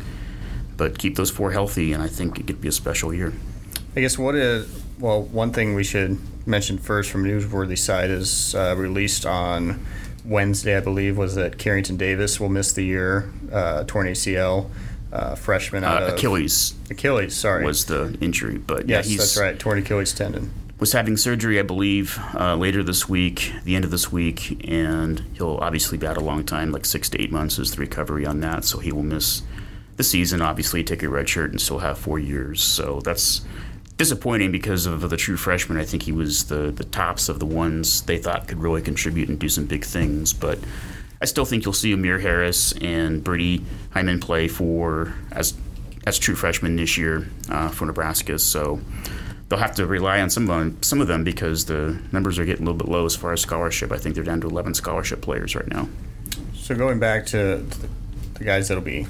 but 0.78 0.98
keep 0.98 1.16
those 1.16 1.30
four 1.32 1.52
healthy, 1.52 1.92
and 1.94 2.02
I 2.02 2.08
think 2.08 2.40
it 2.40 2.48
could 2.48 2.62
be 2.62 2.68
a 2.68 2.72
special 2.72 3.14
year. 3.14 3.34
I 3.96 4.00
guess 4.00 4.18
what 4.18 4.36
is 4.36 4.68
well, 5.00 5.22
one 5.24 5.52
thing 5.52 5.76
we 5.76 5.84
should 5.84 6.18
mention 6.48 6.78
first 6.78 7.10
from 7.12 7.24
newsworthy 7.24 7.78
side 7.78 8.10
is 8.10 8.56
uh, 8.56 8.76
released 8.78 9.26
on 9.26 9.86
Wednesday, 10.26 10.78
I 10.78 10.80
believe, 10.80 11.18
was 11.18 11.36
that 11.36 11.58
Karrington 11.58 11.98
Davis 11.98 12.40
will 12.40 12.50
miss 12.50 12.74
the 12.74 12.84
year, 12.84 13.32
uh, 13.52 13.84
torn 13.86 14.08
ACL, 14.08 14.70
uh, 15.12 15.36
freshman 15.36 15.84
out 15.84 16.04
Uh, 16.04 16.06
of 16.08 16.14
Achilles 16.14 16.74
Achilles. 16.90 17.36
Sorry, 17.36 17.66
was 17.66 17.86
the 17.86 18.16
injury, 18.22 18.58
but 18.58 18.88
yes, 18.88 19.06
yeah, 19.06 19.10
he's 19.12 19.18
that's 19.20 19.38
right, 19.38 19.58
torn 19.60 19.80
Achilles 19.80 20.14
tendon. 20.14 20.52
Was 20.82 20.94
having 20.94 21.16
surgery, 21.16 21.60
I 21.60 21.62
believe, 21.62 22.18
uh, 22.34 22.56
later 22.56 22.82
this 22.82 23.08
week, 23.08 23.54
the 23.66 23.76
end 23.76 23.86
of 23.86 23.92
this 23.92 24.12
week, 24.12 24.68
and 24.68 25.24
he'll 25.36 25.60
obviously 25.62 26.00
be 26.00 26.08
out 26.08 26.18
a 26.18 26.22
long 26.22 26.44
time, 26.44 26.72
like 26.72 26.86
six 26.86 27.08
to 27.10 27.22
eight 27.22 27.32
months 27.32 27.60
is 27.60 27.70
the 27.70 27.78
recovery 27.78 28.26
on 28.26 28.40
that. 28.40 28.66
So 28.66 28.80
he 28.80 28.92
will 28.92 29.04
miss 29.04 29.44
the 29.98 30.04
season, 30.04 30.42
obviously, 30.42 30.84
take 30.84 31.04
a 31.04 31.08
red 31.08 31.30
shirt 31.30 31.52
and 31.52 31.62
still 31.62 31.78
have 31.78 32.00
four 32.00 32.18
years. 32.18 32.64
So 32.64 33.00
that's 33.02 33.42
disappointing 33.98 34.52
because 34.52 34.88
of 34.88 35.08
the 35.08 35.18
true 35.18 35.38
freshman. 35.38 35.78
I 35.78 35.86
think 35.86 36.02
he 36.02 36.12
was 36.12 36.46
the, 36.46 36.72
the 36.72 36.86
tops 36.86 37.30
of 37.30 37.38
the 37.38 37.46
ones 37.46 38.02
they 38.02 38.18
thought 38.18 38.48
could 38.48 38.58
really 38.58 38.82
contribute 38.82 39.30
and 39.30 39.38
do 39.38 39.50
some 39.50 39.68
big 39.68 39.86
things. 39.86 40.34
But 40.34 40.58
I 41.22 41.26
still 41.26 41.46
think 41.46 41.64
you'll 41.64 41.74
see 41.74 41.94
Amir 41.94 42.18
Harris 42.18 42.74
and 42.82 43.24
Brady 43.24 43.64
Heiman 43.94 44.20
play 44.20 44.48
for 44.48 45.14
as 45.32 45.54
as 46.08 46.18
true 46.18 46.34
freshmen 46.34 46.76
this 46.76 46.98
year 46.98 47.30
uh, 47.50 47.70
for 47.70 47.86
Nebraska. 47.86 48.40
So 48.40 48.82
they'll 49.52 49.60
have 49.60 49.76
to 49.76 49.86
rely 49.86 50.22
on 50.22 50.30
some 50.30 50.50
of 50.50 50.58
them, 50.58 50.82
some 50.82 51.02
of 51.02 51.10
them 51.10 51.26
because 51.26 51.66
the 51.66 52.00
numbers 52.14 52.40
are 52.40 52.46
getting 52.46 52.66
a 52.66 52.72
little 52.72 52.78
bit 52.78 52.88
low 52.88 53.06
as 53.06 53.18
far 53.18 53.34
as 53.34 53.42
scholarship. 53.42 53.92
I 53.92 53.98
think 53.98 54.16
they're 54.16 54.24
down 54.24 54.40
to 54.42 54.48
11 54.48 54.76
scholarship 54.76 55.22
players 55.22 55.58
right 55.58 55.68
now. 55.68 55.90
So 56.54 56.74
going 56.74 57.00
back 57.00 57.26
to 57.28 57.38
the, 57.58 57.88
the 58.36 58.46
guys 58.46 58.70
that'll 58.70 58.82
be 58.82 59.08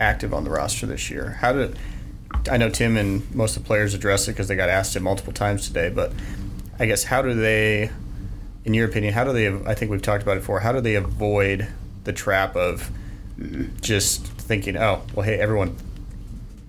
active 0.00 0.34
on 0.34 0.42
the 0.42 0.50
roster 0.50 0.86
this 0.86 1.08
year. 1.08 1.38
How 1.40 1.52
did 1.52 1.78
I 2.50 2.56
know 2.56 2.68
Tim 2.68 2.96
and 2.96 3.32
most 3.32 3.56
of 3.56 3.62
the 3.62 3.66
players 3.68 3.94
addressed 3.94 4.26
it 4.26 4.32
because 4.32 4.48
they 4.48 4.56
got 4.56 4.68
asked 4.68 4.96
it 4.96 5.02
multiple 5.02 5.32
times 5.32 5.68
today, 5.68 5.88
but 5.88 6.10
I 6.80 6.86
guess 6.86 7.04
how 7.04 7.22
do 7.22 7.32
they, 7.32 7.92
in 8.64 8.74
your 8.74 8.88
opinion, 8.88 9.14
how 9.14 9.22
do 9.22 9.32
they? 9.32 9.54
I 9.70 9.74
think 9.74 9.92
we've 9.92 10.02
talked 10.02 10.24
about 10.24 10.36
it 10.36 10.40
before. 10.40 10.58
How 10.58 10.72
do 10.72 10.80
they 10.80 10.96
avoid 10.96 11.68
the 12.02 12.12
trap 12.12 12.56
of 12.56 12.90
mm-hmm. 13.38 13.76
just 13.80 14.26
thinking, 14.26 14.76
oh, 14.76 15.02
well, 15.14 15.24
hey, 15.24 15.38
everyone, 15.38 15.76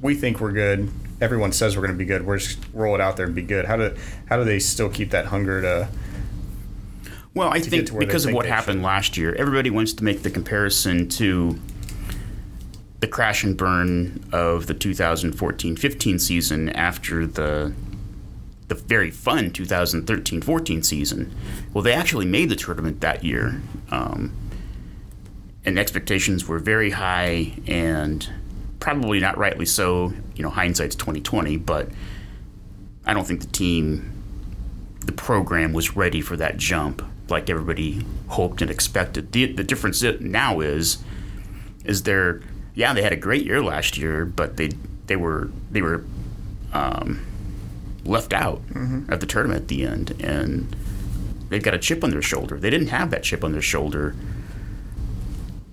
we 0.02 0.14
think 0.14 0.40
we're 0.40 0.52
good. 0.52 0.92
Everyone 1.20 1.52
says 1.52 1.76
we're 1.76 1.84
going 1.84 1.98
to 1.98 1.98
be 1.98 2.06
good. 2.06 2.26
We're 2.26 2.38
just 2.38 2.60
roll 2.74 2.96
it 2.96 3.02
out 3.02 3.18
there 3.18 3.26
and 3.26 3.36
be 3.36 3.42
good. 3.42 3.66
How 3.66 3.76
do 3.76 3.96
how 4.28 4.38
do 4.38 4.44
they 4.44 4.60
still 4.60 4.90
keep 4.90 5.12
that 5.12 5.26
hunger 5.26 5.62
to? 5.62 5.90
Well, 7.34 7.50
I 7.50 7.60
to 7.60 7.70
think 7.70 7.88
to 7.88 7.94
where 7.94 8.00
they 8.02 8.06
because 8.06 8.26
of 8.26 8.30
think 8.30 8.38
what 8.38 8.46
happened 8.46 8.80
should. 8.80 8.86
last 8.86 9.18
year, 9.18 9.36
everybody 9.36 9.70
wants 9.70 9.94
to 9.94 10.04
make 10.04 10.24
the 10.24 10.30
comparison 10.30 11.08
to 11.10 11.60
the 13.00 13.08
crash 13.08 13.44
and 13.44 13.56
burn 13.56 14.24
of 14.32 14.66
the 14.66 14.74
2014-15 14.74 16.20
season 16.20 16.70
after 16.70 17.28
the 17.28 17.74
the 18.68 18.76
very 18.76 19.12
fun 19.12 19.50
2013-14 19.52 20.84
season. 20.84 21.34
Well, 21.74 21.82
they 21.82 21.94
actually 21.94 22.26
made 22.26 22.50
the 22.50 22.56
tournament 22.56 23.00
that 23.00 23.24
year, 23.24 23.62
um, 23.92 24.34
and 25.64 25.80
expectations 25.80 26.48
were 26.50 26.60
very 26.60 26.90
high, 26.90 27.54
and 27.66 28.30
probably 28.88 29.20
not 29.20 29.38
rightly 29.38 29.66
so. 29.66 30.14
You 30.36 30.44
know, 30.44 30.50
hindsight's 30.50 30.96
2020, 30.96 31.58
but 31.58 31.90
I 33.06 33.14
don't 33.14 33.28
think 33.28 33.42
the 33.42 33.48
team 33.48 34.14
the 35.06 35.12
program 35.12 35.74
was 35.74 35.98
ready 35.98 36.22
for 36.22 36.38
that 36.38 36.56
jump 36.56 37.02
like 37.28 37.50
everybody 37.50 38.06
hoped 38.28 38.62
and 38.62 38.72
expected. 38.72 39.34
The, 39.34 39.52
the 39.52 39.64
difference 39.66 40.02
now 40.22 40.62
is 40.62 41.00
is 41.84 42.04
they're 42.04 42.42
yeah 42.76 42.94
they 42.94 43.02
had 43.02 43.12
a 43.12 43.18
great 43.18 43.46
year 43.46 43.62
last 43.62 43.98
year, 43.98 44.24
but 44.24 44.56
they 44.56 44.70
they 45.08 45.18
were 45.18 45.50
they 45.70 45.82
were 45.82 46.06
um, 46.72 47.26
left 48.06 48.32
out 48.32 48.62
of 49.10 49.20
the 49.20 49.26
tournament 49.26 49.64
at 49.64 49.68
the 49.68 49.86
end, 49.86 50.16
and 50.22 50.74
they've 51.50 51.64
got 51.64 51.74
a 51.74 51.80
chip 51.80 52.06
on 52.06 52.12
their 52.12 52.22
shoulder. 52.22 52.58
They 52.58 52.70
didn't 52.70 52.88
have 52.88 53.12
that 53.12 53.24
chip 53.24 53.44
on 53.44 53.52
their 53.52 53.62
shoulder. 53.62 54.16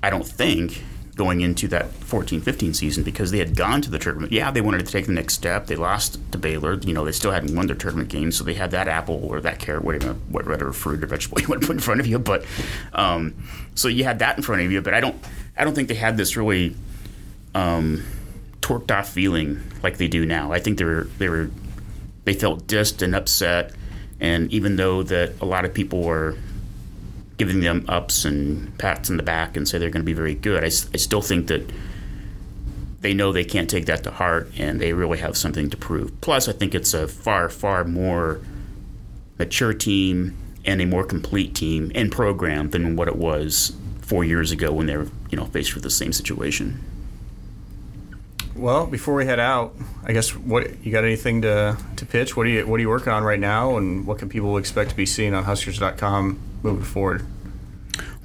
I 0.03 0.11
don't 0.11 0.27
think 0.27 0.83
going 1.15 1.41
into 1.41 1.69
that 1.69 1.91
14-15 2.01 2.75
season 2.75 3.05
because 3.05 3.31
they 3.31 3.39
had 3.39 3.57
gone 3.57 3.81
to 3.83 3.91
the 3.91 3.99
tournament. 3.99 4.33
Yeah, 4.33 4.51
they 4.51 4.61
wanted 4.61 4.85
to 4.85 4.93
take 4.93 5.07
the 5.07 5.13
next 5.13 5.35
step. 5.35 5.67
They 5.67 5.77
lost 5.77 6.19
to 6.33 6.39
Baylor. 6.39 6.75
You 6.75 6.93
know, 6.93 7.05
they 7.05 7.13
still 7.13 7.31
hadn't 7.31 7.55
won 7.55 7.67
their 7.67 7.77
tournament 7.77 8.09
game, 8.09 8.33
so 8.33 8.43
they 8.43 8.55
had 8.55 8.73
that 8.73 8.89
apple 8.89 9.21
or 9.25 9.41
that 9.41 9.59
carrot, 9.59 9.85
whatever, 9.85 10.15
whatever 10.29 10.73
fruit 10.73 11.03
or 11.03 11.07
vegetable 11.07 11.41
you 11.41 11.49
want 11.49 11.61
to 11.61 11.67
put 11.67 11.77
in 11.77 11.81
front 11.81 12.01
of 12.01 12.07
you. 12.07 12.19
But 12.19 12.45
um, 12.93 13.35
so 13.75 13.89
you 13.89 14.05
had 14.05 14.19
that 14.19 14.37
in 14.37 14.43
front 14.43 14.63
of 14.63 14.73
you. 14.73 14.81
But 14.81 14.95
I 14.95 15.01
don't, 15.01 15.17
I 15.57 15.65
don't 15.65 15.75
think 15.75 15.89
they 15.89 15.95
had 15.95 16.17
this 16.17 16.37
really 16.37 16.75
um, 17.55 18.05
torqued 18.61 18.91
off 18.91 19.09
feeling 19.09 19.61
like 19.83 19.99
they 19.99 20.09
do 20.09 20.27
now. 20.27 20.53
I 20.53 20.59
think 20.59 20.79
they 20.79 20.85
were, 20.85 21.09
they 21.19 21.29
were, 21.29 21.51
they 22.25 22.35
felt 22.35 22.67
dissed 22.67 23.03
and 23.03 23.15
upset. 23.15 23.73
And 24.21 24.53
even 24.53 24.77
though 24.77 25.03
that 25.05 25.41
a 25.41 25.45
lot 25.45 25.65
of 25.65 25.75
people 25.75 26.03
were 26.03 26.37
giving 27.37 27.61
them 27.61 27.85
ups 27.89 28.25
and 28.25 28.77
pats 28.79 29.11
in 29.11 29.17
the 29.17 29.23
back 29.23 29.57
and 29.57 29.69
say 29.69 29.79
they're 29.79 29.91
going 29.91 30.03
to 30.03 30.07
be 30.07 30.13
very 30.13 30.35
good. 30.35 30.65
I 30.65 30.69
still 30.69 31.23
think 31.23 31.49
that 31.49 31.69
they 33.01 33.13
know 33.13 33.33
they 33.33 33.45
can't 33.45 33.69
take 33.69 33.87
that 33.87 34.03
to 34.05 34.11
heart 34.11 34.51
and 34.57 34.81
they 34.81 34.93
really 34.93 35.19
have 35.19 35.37
something 35.37 35.69
to 35.71 35.77
prove. 35.77 36.21
Plus, 36.21 36.49
I 36.49 36.53
think 36.53 36.75
it's 36.75 36.95
a 36.95 37.09
far, 37.09 37.49
far 37.49 37.85
more 37.85 38.41
mature 39.39 39.75
team 39.75 40.37
and 40.65 40.81
a 40.81 40.87
more 40.87 41.05
complete 41.05 41.55
team 41.55 41.91
and 41.95 42.11
program 42.11 42.71
than 42.71 42.97
what 42.97 43.09
it 43.09 43.17
was 43.17 43.77
four 44.01 44.25
years 44.25 44.53
ago 44.53 44.73
when 44.73 44.87
they 44.87 44.97
were, 44.97 45.09
you 45.31 45.37
know, 45.37 45.45
faced 45.47 45.75
with 45.75 45.83
the 45.83 45.91
same 45.91 46.13
situation. 46.13 46.83
Well, 48.55 48.87
before 48.87 49.15
we 49.15 49.27
head 49.27 49.41
out, 49.41 49.75
I 50.05 50.13
guess 50.13 50.35
what 50.35 50.85
you 50.85 50.93
got 50.93 51.05
anything 51.05 51.43
to, 51.43 51.77
to 51.97 52.07
pitch? 52.07 52.37
What 52.37 52.47
are 52.47 52.51
you 52.51 52.67
what 52.67 52.79
are 52.79 52.81
you 52.81 52.89
working 52.89 53.13
on 53.13 53.25
right 53.25 53.41
now, 53.41 53.77
and 53.77 54.07
what 54.07 54.19
can 54.19 54.29
people 54.29 54.57
expect 54.59 54.91
to 54.91 54.97
be 54.97 55.07
seeing 55.07 55.35
on 55.35 55.43
Huskers.com 55.43 56.39
moving 56.65 56.85
forward? 56.85 57.25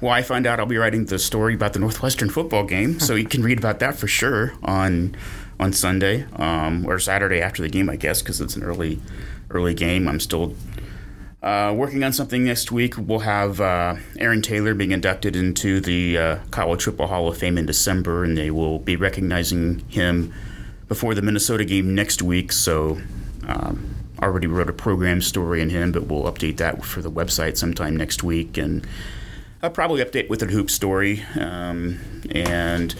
Well, 0.00 0.10
I 0.10 0.22
find 0.22 0.46
out 0.46 0.58
I'll 0.58 0.66
be 0.66 0.78
writing 0.78 1.04
the 1.04 1.18
story 1.18 1.54
about 1.54 1.74
the 1.74 1.78
Northwestern 1.78 2.30
football 2.30 2.64
game, 2.64 2.98
so 2.98 3.14
you 3.14 3.26
can 3.26 3.42
read 3.42 3.58
about 3.58 3.80
that 3.80 3.96
for 3.96 4.08
sure 4.08 4.54
on 4.62 5.14
on 5.60 5.74
Sunday 5.74 6.24
um, 6.36 6.86
or 6.86 6.98
Saturday 6.98 7.42
after 7.42 7.60
the 7.62 7.68
game, 7.68 7.90
I 7.90 7.96
guess, 7.96 8.22
because 8.22 8.40
it's 8.40 8.56
an 8.56 8.62
early 8.62 8.98
early 9.50 9.74
game. 9.74 10.08
I'm 10.08 10.18
still 10.18 10.54
uh, 11.42 11.74
working 11.76 12.02
on 12.02 12.14
something 12.14 12.44
next 12.44 12.72
week. 12.72 12.94
We'll 12.96 13.20
have 13.20 13.60
uh, 13.60 13.96
Aaron 14.18 14.40
Taylor 14.40 14.74
being 14.74 14.92
inducted 14.92 15.36
into 15.36 15.80
the 15.80 16.16
uh, 16.16 16.38
College 16.50 16.84
Football 16.84 17.08
Hall 17.08 17.28
of 17.28 17.36
Fame 17.36 17.58
in 17.58 17.66
December, 17.66 18.24
and 18.24 18.38
they 18.38 18.50
will 18.50 18.78
be 18.78 18.96
recognizing 18.96 19.80
him 19.90 20.32
before 20.88 21.14
the 21.14 21.22
Minnesota 21.22 21.64
game 21.64 21.94
next 21.94 22.22
week. 22.22 22.52
So. 22.52 22.98
Um, 23.46 23.99
Already 24.22 24.46
wrote 24.46 24.68
a 24.68 24.74
program 24.74 25.22
story 25.22 25.62
on 25.62 25.70
him, 25.70 25.92
but 25.92 26.06
we'll 26.06 26.24
update 26.24 26.58
that 26.58 26.84
for 26.84 27.00
the 27.00 27.10
website 27.10 27.56
sometime 27.56 27.96
next 27.96 28.22
week. 28.22 28.58
And 28.58 28.86
I'll 29.62 29.70
probably 29.70 30.04
update 30.04 30.28
with 30.28 30.42
a 30.42 30.46
hoop 30.46 30.70
story. 30.70 31.24
Um, 31.38 31.98
and 32.30 32.94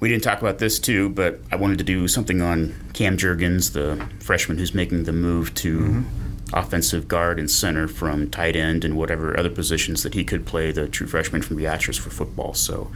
we 0.00 0.08
didn't 0.08 0.24
talk 0.24 0.40
about 0.40 0.58
this 0.58 0.80
too, 0.80 1.10
but 1.10 1.40
I 1.52 1.56
wanted 1.56 1.78
to 1.78 1.84
do 1.84 2.08
something 2.08 2.40
on 2.42 2.74
Cam 2.92 3.16
Jurgens, 3.16 3.72
the 3.72 4.04
freshman 4.18 4.58
who's 4.58 4.74
making 4.74 5.04
the 5.04 5.12
move 5.12 5.54
to 5.54 6.04
offensive 6.52 7.08
guard 7.08 7.38
and 7.38 7.50
center 7.50 7.88
from 7.88 8.28
tight 8.28 8.56
end 8.56 8.84
and 8.84 8.96
whatever 8.96 9.38
other 9.38 9.48
positions 9.48 10.02
that 10.02 10.14
he 10.14 10.24
could 10.24 10.44
play, 10.44 10.72
the 10.72 10.88
true 10.88 11.06
freshman 11.06 11.40
from 11.40 11.56
Beatrice 11.56 11.96
for 11.96 12.10
football. 12.10 12.52
So, 12.52 12.90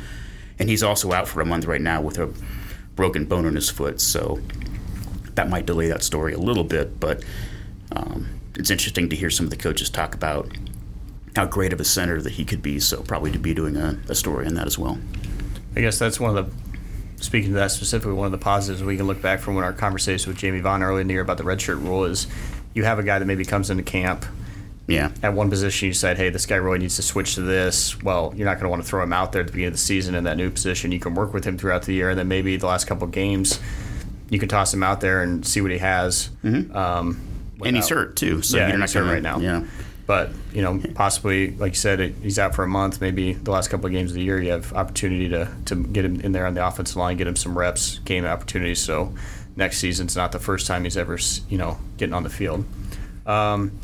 and 0.59 0.69
he's 0.69 0.83
also 0.83 1.13
out 1.13 1.29
for 1.29 1.41
a 1.41 1.47
month 1.47 1.65
right 1.65 1.81
now 1.81 2.03
with 2.03 2.19
a 2.19 2.33
broken 2.97 3.25
bone 3.25 3.47
in 3.47 3.55
his 3.55 3.71
foot. 3.71 4.01
So 4.01 4.41
that 5.37 5.49
might 5.49 5.65
delay 5.65 5.89
that 5.89 6.03
story 6.03 6.33
a 6.35 6.39
little 6.39 6.65
bit, 6.65 6.99
but 6.99 7.25
um, 7.93 8.29
it's 8.57 8.71
interesting 8.71 9.09
to 9.09 9.17
hear 9.17 9.31
some 9.31 9.47
of 9.47 9.51
the 9.51 9.57
coaches 9.57 9.89
talk 9.89 10.15
about 10.15 10.51
how 11.37 11.47
great 11.47 11.73
of 11.73 11.81
a 11.81 11.85
center 11.85 12.21
that 12.21 12.33
he 12.33 12.45
could 12.45 12.63
be. 12.63 12.81
So 12.81 13.03
probably 13.03 13.31
to 13.33 13.39
be 13.39 13.55
doing 13.55 13.77
a, 13.77 13.99
a 14.09 14.15
story 14.15 14.47
on 14.47 14.55
that 14.55 14.67
as 14.67 14.79
well. 14.79 14.99
I 15.77 15.81
guess 15.81 15.99
that's 15.99 16.19
one 16.19 16.37
of 16.37 16.47
the 16.47 17.23
speaking 17.23 17.51
to 17.51 17.57
that 17.57 17.71
specifically. 17.71 18.15
One 18.15 18.27
of 18.27 18.33
the 18.33 18.39
positives 18.39 18.83
we 18.83 18.97
can 18.97 19.07
look 19.07 19.23
back 19.23 19.41
from 19.41 19.55
when 19.55 19.65
our 19.65 19.73
conversation 19.73 20.31
with 20.31 20.39
Jamie 20.39 20.61
Vaughn 20.61 20.83
earlier 20.83 21.01
in 21.01 21.07
the 21.07 21.15
year 21.15 21.23
about 21.23 21.39
the 21.39 21.45
redshirt 21.45 21.83
rule 21.83 22.05
is 22.05 22.27
you 22.75 22.85
have 22.85 22.99
a 22.99 23.03
guy 23.03 23.19
that 23.19 23.25
maybe 23.27 23.45
comes 23.45 23.71
into 23.71 23.83
camp 23.83 24.27
Yeah, 24.89 25.11
at 25.23 25.35
one 25.35 25.51
position 25.51 25.89
you 25.89 25.93
said, 25.93 26.17
hey, 26.17 26.31
this 26.31 26.47
guy 26.47 26.57
really 26.57 26.79
needs 26.79 26.97
to 26.97 27.03
switch 27.03 27.35
to 27.35 27.43
this. 27.43 28.01
Well, 28.03 28.33
you're 28.37 28.45
not 28.47 28.55
going 28.55 28.65
to 28.65 28.69
want 28.69 28.83
to 28.83 28.89
throw 28.89 29.03
him 29.03 29.13
out 29.13 29.33
there 29.33 29.41
at 29.41 29.49
the 29.49 29.53
beginning 29.53 29.69
of 29.69 29.75
the 29.75 29.79
season 29.79 30.15
in 30.15 30.25
that 30.25 30.37
new 30.37 30.51
position. 30.51 30.93
You 30.93 31.01
can 31.01 31.15
work 31.15 31.35
with 31.35 31.45
him 31.45 31.59
throughout 31.59 31.83
the 31.83 31.93
year, 31.93 32.11
and 32.11 32.19
then 32.19 32.29
maybe 32.29 32.57
the 32.57 32.67
last 32.67 32.87
couple 32.87 33.05
of 33.05 33.11
games, 33.11 33.59
you 34.29 34.39
can 34.39 34.49
toss 34.49 34.73
him 34.75 34.83
out 34.83 35.01
there 35.01 35.23
and 35.23 35.47
see 35.47 35.61
what 35.61 35.71
he 35.71 35.79
has. 35.79 36.31
Mm-hmm. 36.45 36.77
Um, 36.77 37.21
and 37.65 37.75
he's 37.77 37.85
without- 37.89 37.97
hurt 37.99 38.17
too, 38.17 38.43
so 38.43 38.57
yeah, 38.59 38.69
you're 38.69 38.79
not 38.79 38.91
hurt 38.91 39.05
right 39.11 39.23
now. 39.23 39.39
Yeah, 39.39 39.65
But 40.07 40.31
you 40.53 40.63
know, 40.63 40.81
possibly, 40.95 41.53
like 41.53 41.73
you 41.73 41.79
said, 41.79 42.15
he's 42.23 42.39
out 42.39 42.55
for 42.55 42.63
a 42.65 42.69
month. 42.69 43.01
Maybe 43.01 43.33
the 43.33 43.51
last 43.51 43.69
couple 43.69 43.87
of 43.87 43.93
games 43.93 44.11
of 44.11 44.17
the 44.17 44.23
year, 44.23 44.41
you 44.41 44.51
have 44.51 44.73
opportunity 44.73 45.29
to, 45.31 45.49
to 45.67 45.75
get 45.77 46.05
him 46.05 46.21
in 46.21 46.33
there 46.33 46.47
on 46.47 46.55
the 46.55 46.67
offensive 46.67 46.97
line, 46.97 47.17
get 47.17 47.27
him 47.27 47.37
some 47.37 47.57
reps, 47.57 47.99
game 48.01 48.25
opportunities. 48.25 48.81
So 48.81 49.15
next 49.57 49.79
season's 49.79 50.15
not 50.17 50.33
the 50.33 50.39
first 50.39 50.67
time 50.67 50.85
he's 50.85 50.97
ever, 50.97 51.19
you 51.49 51.57
know, 51.59 51.79
getting 51.97 52.15
on 52.15 52.23
the 52.25 52.31
field. 52.31 52.65
Um, 53.27 53.79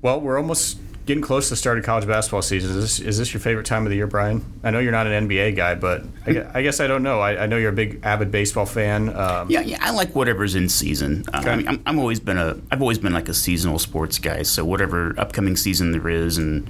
well, 0.00 0.20
we're 0.20 0.38
almost 0.38 0.78
getting 1.08 1.22
close 1.22 1.46
to 1.46 1.52
the 1.54 1.56
start 1.56 1.78
of 1.78 1.84
college 1.84 2.06
basketball 2.06 2.42
season. 2.42 2.70
Is 2.70 2.76
this, 2.76 3.00
is 3.00 3.16
this 3.18 3.32
your 3.32 3.40
favorite 3.40 3.64
time 3.64 3.84
of 3.84 3.90
the 3.90 3.96
year, 3.96 4.06
Brian? 4.06 4.44
I 4.62 4.70
know 4.70 4.78
you're 4.78 4.92
not 4.92 5.06
an 5.06 5.26
NBA 5.26 5.56
guy, 5.56 5.74
but 5.74 6.04
I, 6.26 6.32
gue- 6.34 6.50
I 6.52 6.60
guess 6.60 6.80
I 6.80 6.86
don't 6.86 7.02
know. 7.02 7.18
I, 7.20 7.44
I 7.44 7.46
know 7.46 7.56
you're 7.56 7.70
a 7.70 7.74
big 7.74 8.00
avid 8.02 8.30
baseball 8.30 8.66
fan. 8.66 9.08
Um, 9.16 9.50
yeah, 9.50 9.62
yeah. 9.62 9.78
I 9.80 9.90
like 9.90 10.14
whatever's 10.14 10.54
in 10.54 10.68
season. 10.68 11.24
Uh, 11.32 11.38
Okay. 11.40 11.50
I 11.50 11.56
mean, 11.56 11.66
I'm, 11.68 11.82
I'm 11.86 11.98
always 11.98 12.20
been 12.20 12.36
a, 12.36 12.58
I've 12.70 12.82
always 12.82 12.98
been 12.98 13.14
like 13.14 13.28
a 13.30 13.34
seasonal 13.34 13.78
sports 13.78 14.18
guy. 14.18 14.42
So 14.42 14.66
whatever 14.66 15.18
upcoming 15.18 15.56
season 15.56 15.92
there 15.92 16.08
is, 16.10 16.36
and 16.36 16.68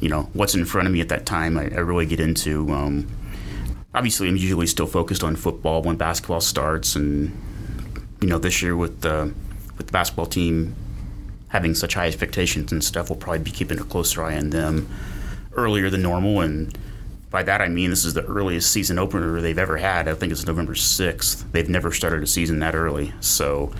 you 0.00 0.08
know 0.08 0.22
what's 0.32 0.54
in 0.54 0.64
front 0.64 0.86
of 0.86 0.92
me 0.94 1.02
at 1.02 1.10
that 1.10 1.26
time, 1.26 1.58
I, 1.58 1.64
I 1.64 1.80
really 1.80 2.06
get 2.06 2.18
into. 2.18 2.70
Um, 2.72 3.06
obviously, 3.94 4.26
I'm 4.26 4.36
usually 4.38 4.66
still 4.66 4.86
focused 4.86 5.22
on 5.22 5.36
football 5.36 5.82
when 5.82 5.96
basketball 5.96 6.40
starts, 6.40 6.96
and 6.96 7.30
you 8.22 8.28
know 8.28 8.38
this 8.38 8.62
year 8.62 8.74
with 8.74 9.02
the 9.02 9.34
with 9.76 9.86
the 9.88 9.92
basketball 9.92 10.26
team 10.26 10.74
having 11.54 11.72
such 11.72 11.94
high 11.94 12.08
expectations 12.08 12.72
and 12.72 12.82
stuff, 12.82 13.08
we'll 13.08 13.16
probably 13.16 13.38
be 13.38 13.52
keeping 13.52 13.78
a 13.78 13.84
closer 13.84 14.24
eye 14.24 14.36
on 14.36 14.50
them 14.50 14.88
earlier 15.52 15.88
than 15.88 16.02
normal. 16.02 16.40
And 16.40 16.76
by 17.30 17.44
that 17.44 17.62
I 17.62 17.68
mean 17.68 17.90
this 17.90 18.04
is 18.04 18.12
the 18.12 18.24
earliest 18.24 18.72
season 18.72 18.98
opener 18.98 19.40
they've 19.40 19.56
ever 19.56 19.76
had. 19.76 20.08
I 20.08 20.14
think 20.14 20.32
it's 20.32 20.44
November 20.44 20.74
sixth. 20.74 21.46
They've 21.52 21.68
never 21.68 21.92
started 21.92 22.24
a 22.24 22.26
season 22.26 22.58
that 22.58 22.74
early. 22.74 23.12
So, 23.20 23.72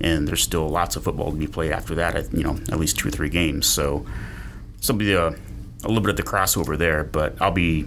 and 0.00 0.26
there's 0.26 0.42
still 0.42 0.66
lots 0.70 0.96
of 0.96 1.04
football 1.04 1.30
to 1.30 1.36
be 1.36 1.46
played 1.46 1.72
after 1.72 1.94
that. 1.96 2.32
You 2.32 2.42
know, 2.42 2.58
at 2.72 2.80
least 2.80 2.98
two 2.98 3.08
or 3.08 3.10
three 3.10 3.28
games. 3.28 3.66
So, 3.66 4.06
so 4.80 4.94
be 4.94 5.12
a, 5.12 5.28
a 5.28 5.88
little 5.88 6.00
bit 6.00 6.08
of 6.08 6.16
the 6.16 6.22
crossover 6.22 6.78
there. 6.78 7.04
But 7.04 7.40
I'll 7.40 7.52
be. 7.52 7.84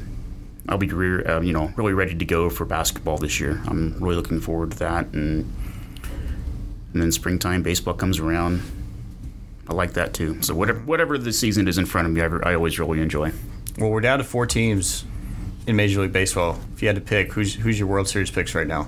I'll 0.69 0.77
be 0.77 0.87
re- 0.87 1.25
uh, 1.25 1.41
you 1.41 1.53
know 1.53 1.73
really 1.75 1.93
ready 1.93 2.15
to 2.15 2.25
go 2.25 2.51
for 2.51 2.65
basketball 2.65 3.17
this 3.17 3.39
year. 3.39 3.61
I'm 3.67 3.97
really 3.99 4.15
looking 4.15 4.39
forward 4.39 4.71
to 4.71 4.79
that, 4.79 5.07
and 5.07 5.51
and 6.93 7.01
then 7.01 7.11
springtime 7.11 7.63
baseball 7.63 7.95
comes 7.95 8.19
around. 8.19 8.61
I 9.67 9.73
like 9.73 9.93
that 9.93 10.13
too. 10.13 10.41
So 10.41 10.53
whatever 10.53 10.79
whatever 10.79 11.17
the 11.17 11.33
season 11.33 11.67
is 11.67 11.77
in 11.77 11.85
front 11.85 12.07
of 12.07 12.13
me, 12.13 12.21
I, 12.21 12.51
I 12.51 12.55
always 12.55 12.79
really 12.79 13.01
enjoy. 13.01 13.31
Well, 13.77 13.89
we're 13.89 14.01
down 14.01 14.19
to 14.19 14.23
four 14.23 14.45
teams 14.45 15.05
in 15.67 15.75
Major 15.75 16.01
League 16.01 16.11
Baseball, 16.11 16.59
if 16.73 16.81
you 16.81 16.87
had 16.87 16.95
to 16.95 17.01
pick, 17.01 17.33
who's 17.33 17.55
who's 17.55 17.79
your 17.79 17.87
World 17.87 18.07
Series 18.07 18.31
picks 18.31 18.53
right 18.55 18.67
now? 18.67 18.87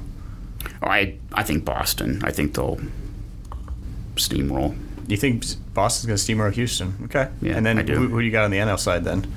Oh, 0.82 0.88
I 0.88 1.18
I 1.34 1.44
think 1.44 1.66
Boston. 1.66 2.22
I 2.24 2.32
think 2.32 2.56
they'll 2.56 2.80
steamroll. 4.16 4.78
You 5.08 5.18
think 5.18 5.44
Boston's 5.74 6.08
going 6.08 6.18
to 6.18 6.50
steamroll 6.50 6.54
Houston? 6.54 6.96
Okay. 7.06 7.30
Yeah, 7.42 7.58
and 7.58 7.66
then. 7.66 7.88
Who, 7.88 8.08
who 8.08 8.20
do 8.20 8.26
you 8.26 8.32
got 8.32 8.44
on 8.46 8.52
the 8.52 8.58
NL 8.58 8.80
side 8.80 9.04
then? 9.04 9.32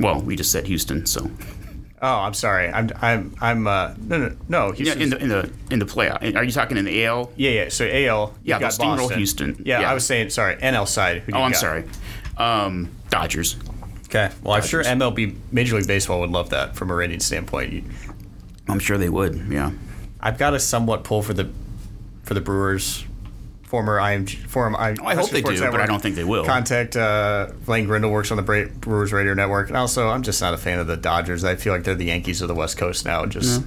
Well, 0.00 0.20
we 0.20 0.36
just 0.36 0.50
said 0.52 0.66
Houston, 0.66 1.06
so 1.06 1.30
Oh, 2.00 2.18
I'm 2.20 2.34
sorry. 2.34 2.68
I'm 2.70 2.90
I'm 3.02 3.34
I'm 3.40 3.66
uh 3.66 3.94
no 3.98 4.18
no 4.18 4.36
no. 4.48 4.72
yeah. 4.74 4.94
In 4.94 5.10
the 5.10 5.18
in 5.18 5.28
the 5.28 5.50
in 5.70 5.78
the 5.78 5.84
playoff, 5.84 6.22
are 6.36 6.42
you 6.44 6.52
talking 6.52 6.76
in 6.76 6.84
the 6.84 7.04
AL? 7.06 7.32
yeah 7.36 7.50
yeah. 7.50 7.68
So 7.70 7.84
AL. 7.86 8.34
Yeah, 8.44 8.60
got 8.60 8.72
steamroll 8.72 9.12
Houston. 9.14 9.60
Yeah, 9.64 9.80
Yeah. 9.80 9.90
I 9.90 9.94
was 9.94 10.06
saying 10.06 10.30
sorry. 10.30 10.56
NL 10.56 10.86
side. 10.86 11.22
Who 11.22 11.32
Oh, 11.34 11.42
I'm 11.42 11.52
got? 11.52 11.58
sorry. 11.60 11.84
Um, 12.36 12.90
Dodgers. 13.10 13.56
Okay. 14.06 14.30
Well, 14.42 14.54
I'm 14.54 14.62
sure 14.62 14.82
MLB 14.82 15.36
Major 15.52 15.76
League 15.76 15.86
Baseball 15.86 16.20
would 16.20 16.30
love 16.30 16.50
that 16.50 16.76
from 16.76 16.90
a 16.90 16.94
rating 16.94 17.20
standpoint. 17.20 17.72
You- 17.72 17.84
I'm 18.68 18.78
sure 18.78 18.96
they 18.98 19.08
would. 19.08 19.46
Yeah. 19.50 19.72
I've 20.20 20.38
got 20.38 20.54
a 20.54 20.60
somewhat 20.60 21.02
pull 21.04 21.22
for 21.22 21.34
the 21.34 21.50
for 22.22 22.34
the 22.34 22.40
Brewers. 22.40 23.04
Former 23.68 23.98
IMG, 23.98 24.38
former 24.46 24.78
I, 24.78 24.94
Oh, 24.98 25.04
I 25.04 25.14
hope 25.14 25.28
they 25.28 25.42
do, 25.42 25.60
but 25.70 25.78
I 25.80 25.84
don't 25.84 26.00
think 26.00 26.16
they 26.16 26.24
will. 26.24 26.42
Contact 26.46 26.96
uh, 26.96 27.48
Blaine 27.66 27.84
Grindle 27.86 28.10
works 28.10 28.30
on 28.30 28.38
the 28.38 28.42
Bra- 28.42 28.64
Brewers 28.80 29.12
Radio 29.12 29.34
Network, 29.34 29.68
and 29.68 29.76
also 29.76 30.08
I'm 30.08 30.22
just 30.22 30.40
not 30.40 30.54
a 30.54 30.56
fan 30.56 30.78
of 30.78 30.86
the 30.86 30.96
Dodgers. 30.96 31.44
I 31.44 31.54
feel 31.56 31.74
like 31.74 31.84
they're 31.84 31.94
the 31.94 32.06
Yankees 32.06 32.40
of 32.40 32.48
the 32.48 32.54
West 32.54 32.78
Coast 32.78 33.04
now. 33.04 33.26
Just 33.26 33.62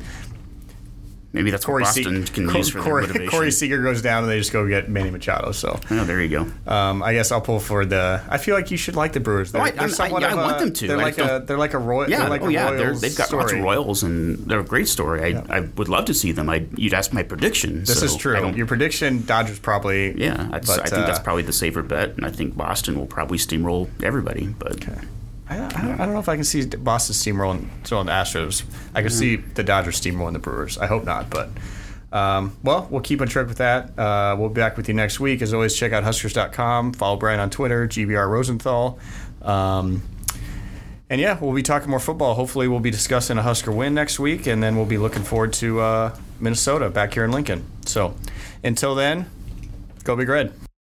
Maybe 1.33 1.49
that's 1.49 1.63
Corey, 1.63 1.83
what 1.83 1.93
Se- 1.93 2.03
Boston 2.03 2.25
can 2.25 2.47
Cor- 2.47 2.57
use 2.57 2.69
for 2.69 2.81
Corey, 2.81 3.01
motivation. 3.03 3.29
Corey 3.31 3.51
Seager 3.51 3.81
goes 3.81 4.01
down, 4.01 4.23
and 4.23 4.31
they 4.31 4.37
just 4.37 4.51
go 4.51 4.67
get 4.67 4.89
Manny 4.89 5.11
Machado. 5.11 5.53
So 5.53 5.79
oh, 5.89 6.03
there 6.03 6.21
you 6.21 6.27
go. 6.27 6.71
um, 6.71 7.01
I 7.01 7.13
guess 7.13 7.31
I'll 7.31 7.39
pull 7.39 7.59
for 7.61 7.85
the. 7.85 8.21
I 8.29 8.37
feel 8.37 8.53
like 8.53 8.69
you 8.69 8.75
should 8.77 8.95
like 8.97 9.13
the 9.13 9.21
Brewers. 9.21 9.51
They're, 9.53 9.61
Oh, 9.61 9.65
I- 9.65 9.71
they're 9.71 9.83
I- 9.83 9.87
somewhat 9.87 10.21
yeah, 10.23 10.35
want 10.35 10.59
them 10.59 10.73
to. 10.73 10.87
They're 10.87 10.97
like 10.97 11.17
a 11.19 11.43
they're 11.45 11.57
like 11.57 11.73
a 11.73 11.77
royal. 11.77 12.09
Yeah, 12.09 12.27
like 12.27 12.41
oh 12.41 12.47
a 12.47 12.51
yeah, 12.51 12.71
they've 12.71 13.15
got 13.15 13.27
story. 13.27 13.43
lots 13.43 13.53
of 13.53 13.59
Royals, 13.61 14.03
and 14.03 14.39
they're 14.39 14.59
a 14.59 14.63
great 14.63 14.87
story. 14.89 15.35
I, 15.35 15.57
I 15.57 15.59
would 15.61 15.87
love 15.87 16.05
to 16.05 16.13
see 16.13 16.31
them. 16.33 16.49
I 16.49 16.65
you'd 16.75 16.93
ask 16.93 17.13
my 17.13 17.23
prediction. 17.23 17.79
This 17.85 17.99
so 17.99 18.05
is 18.05 18.15
true. 18.17 18.51
Your 18.53 18.65
prediction, 18.67 19.25
Dodgers 19.25 19.59
probably. 19.59 20.19
yeah, 20.19 20.47
but, 20.51 20.69
I 20.69 20.83
think 20.89 21.05
that's 21.05 21.19
uh, 21.19 21.23
probably 21.23 21.43
the 21.43 21.53
safer 21.53 21.81
bet, 21.81 22.09
and 22.17 22.25
I 22.25 22.31
think 22.31 22.57
Boston 22.57 22.97
will 22.99 23.05
probably 23.07 23.37
steamroll 23.37 23.89
everybody. 24.03 24.47
But 24.47 24.85
I, 25.51 25.65
I, 25.65 25.81
don't, 25.81 25.99
I 25.99 26.05
don't 26.05 26.13
know 26.13 26.19
if 26.19 26.29
I 26.29 26.35
can 26.35 26.45
see 26.45 26.65
Boston 26.65 27.13
steamrolling 27.13 27.67
so 27.85 28.01
the 28.03 28.11
Astros. 28.11 28.63
I 28.95 29.01
can 29.01 29.09
see 29.09 29.35
the 29.35 29.63
Dodgers 29.63 29.99
steamrolling 29.99 30.31
the 30.31 30.39
Brewers. 30.39 30.77
I 30.77 30.87
hope 30.87 31.03
not, 31.03 31.29
but 31.29 31.49
um, 32.13 32.55
well, 32.63 32.87
we'll 32.89 33.01
keep 33.01 33.19
on 33.19 33.27
track 33.27 33.47
with 33.47 33.57
that. 33.57 33.97
Uh, 33.99 34.37
we'll 34.39 34.47
be 34.47 34.61
back 34.61 34.77
with 34.77 34.87
you 34.87 34.93
next 34.93 35.19
week. 35.19 35.41
As 35.41 35.53
always, 35.53 35.75
check 35.75 35.91
out 35.91 36.03
Huskers.com. 36.03 36.93
Follow 36.93 37.17
Brian 37.17 37.41
on 37.41 37.49
Twitter, 37.49 37.85
GBR 37.85 38.29
Rosenthal. 38.29 38.97
Um, 39.41 40.01
and 41.09 41.19
yeah, 41.19 41.37
we'll 41.37 41.53
be 41.53 41.63
talking 41.63 41.89
more 41.89 41.99
football. 41.99 42.33
Hopefully, 42.33 42.69
we'll 42.69 42.79
be 42.79 42.91
discussing 42.91 43.37
a 43.37 43.41
Husker 43.41 43.73
win 43.73 43.93
next 43.93 44.19
week, 44.19 44.47
and 44.47 44.63
then 44.63 44.77
we'll 44.77 44.85
be 44.85 44.97
looking 44.97 45.23
forward 45.23 45.51
to 45.53 45.81
uh, 45.81 46.17
Minnesota 46.39 46.89
back 46.89 47.13
here 47.13 47.25
in 47.25 47.31
Lincoln. 47.31 47.65
So 47.85 48.15
until 48.63 48.95
then, 48.95 49.29
go 50.05 50.15
Big 50.15 50.29
Red. 50.29 50.53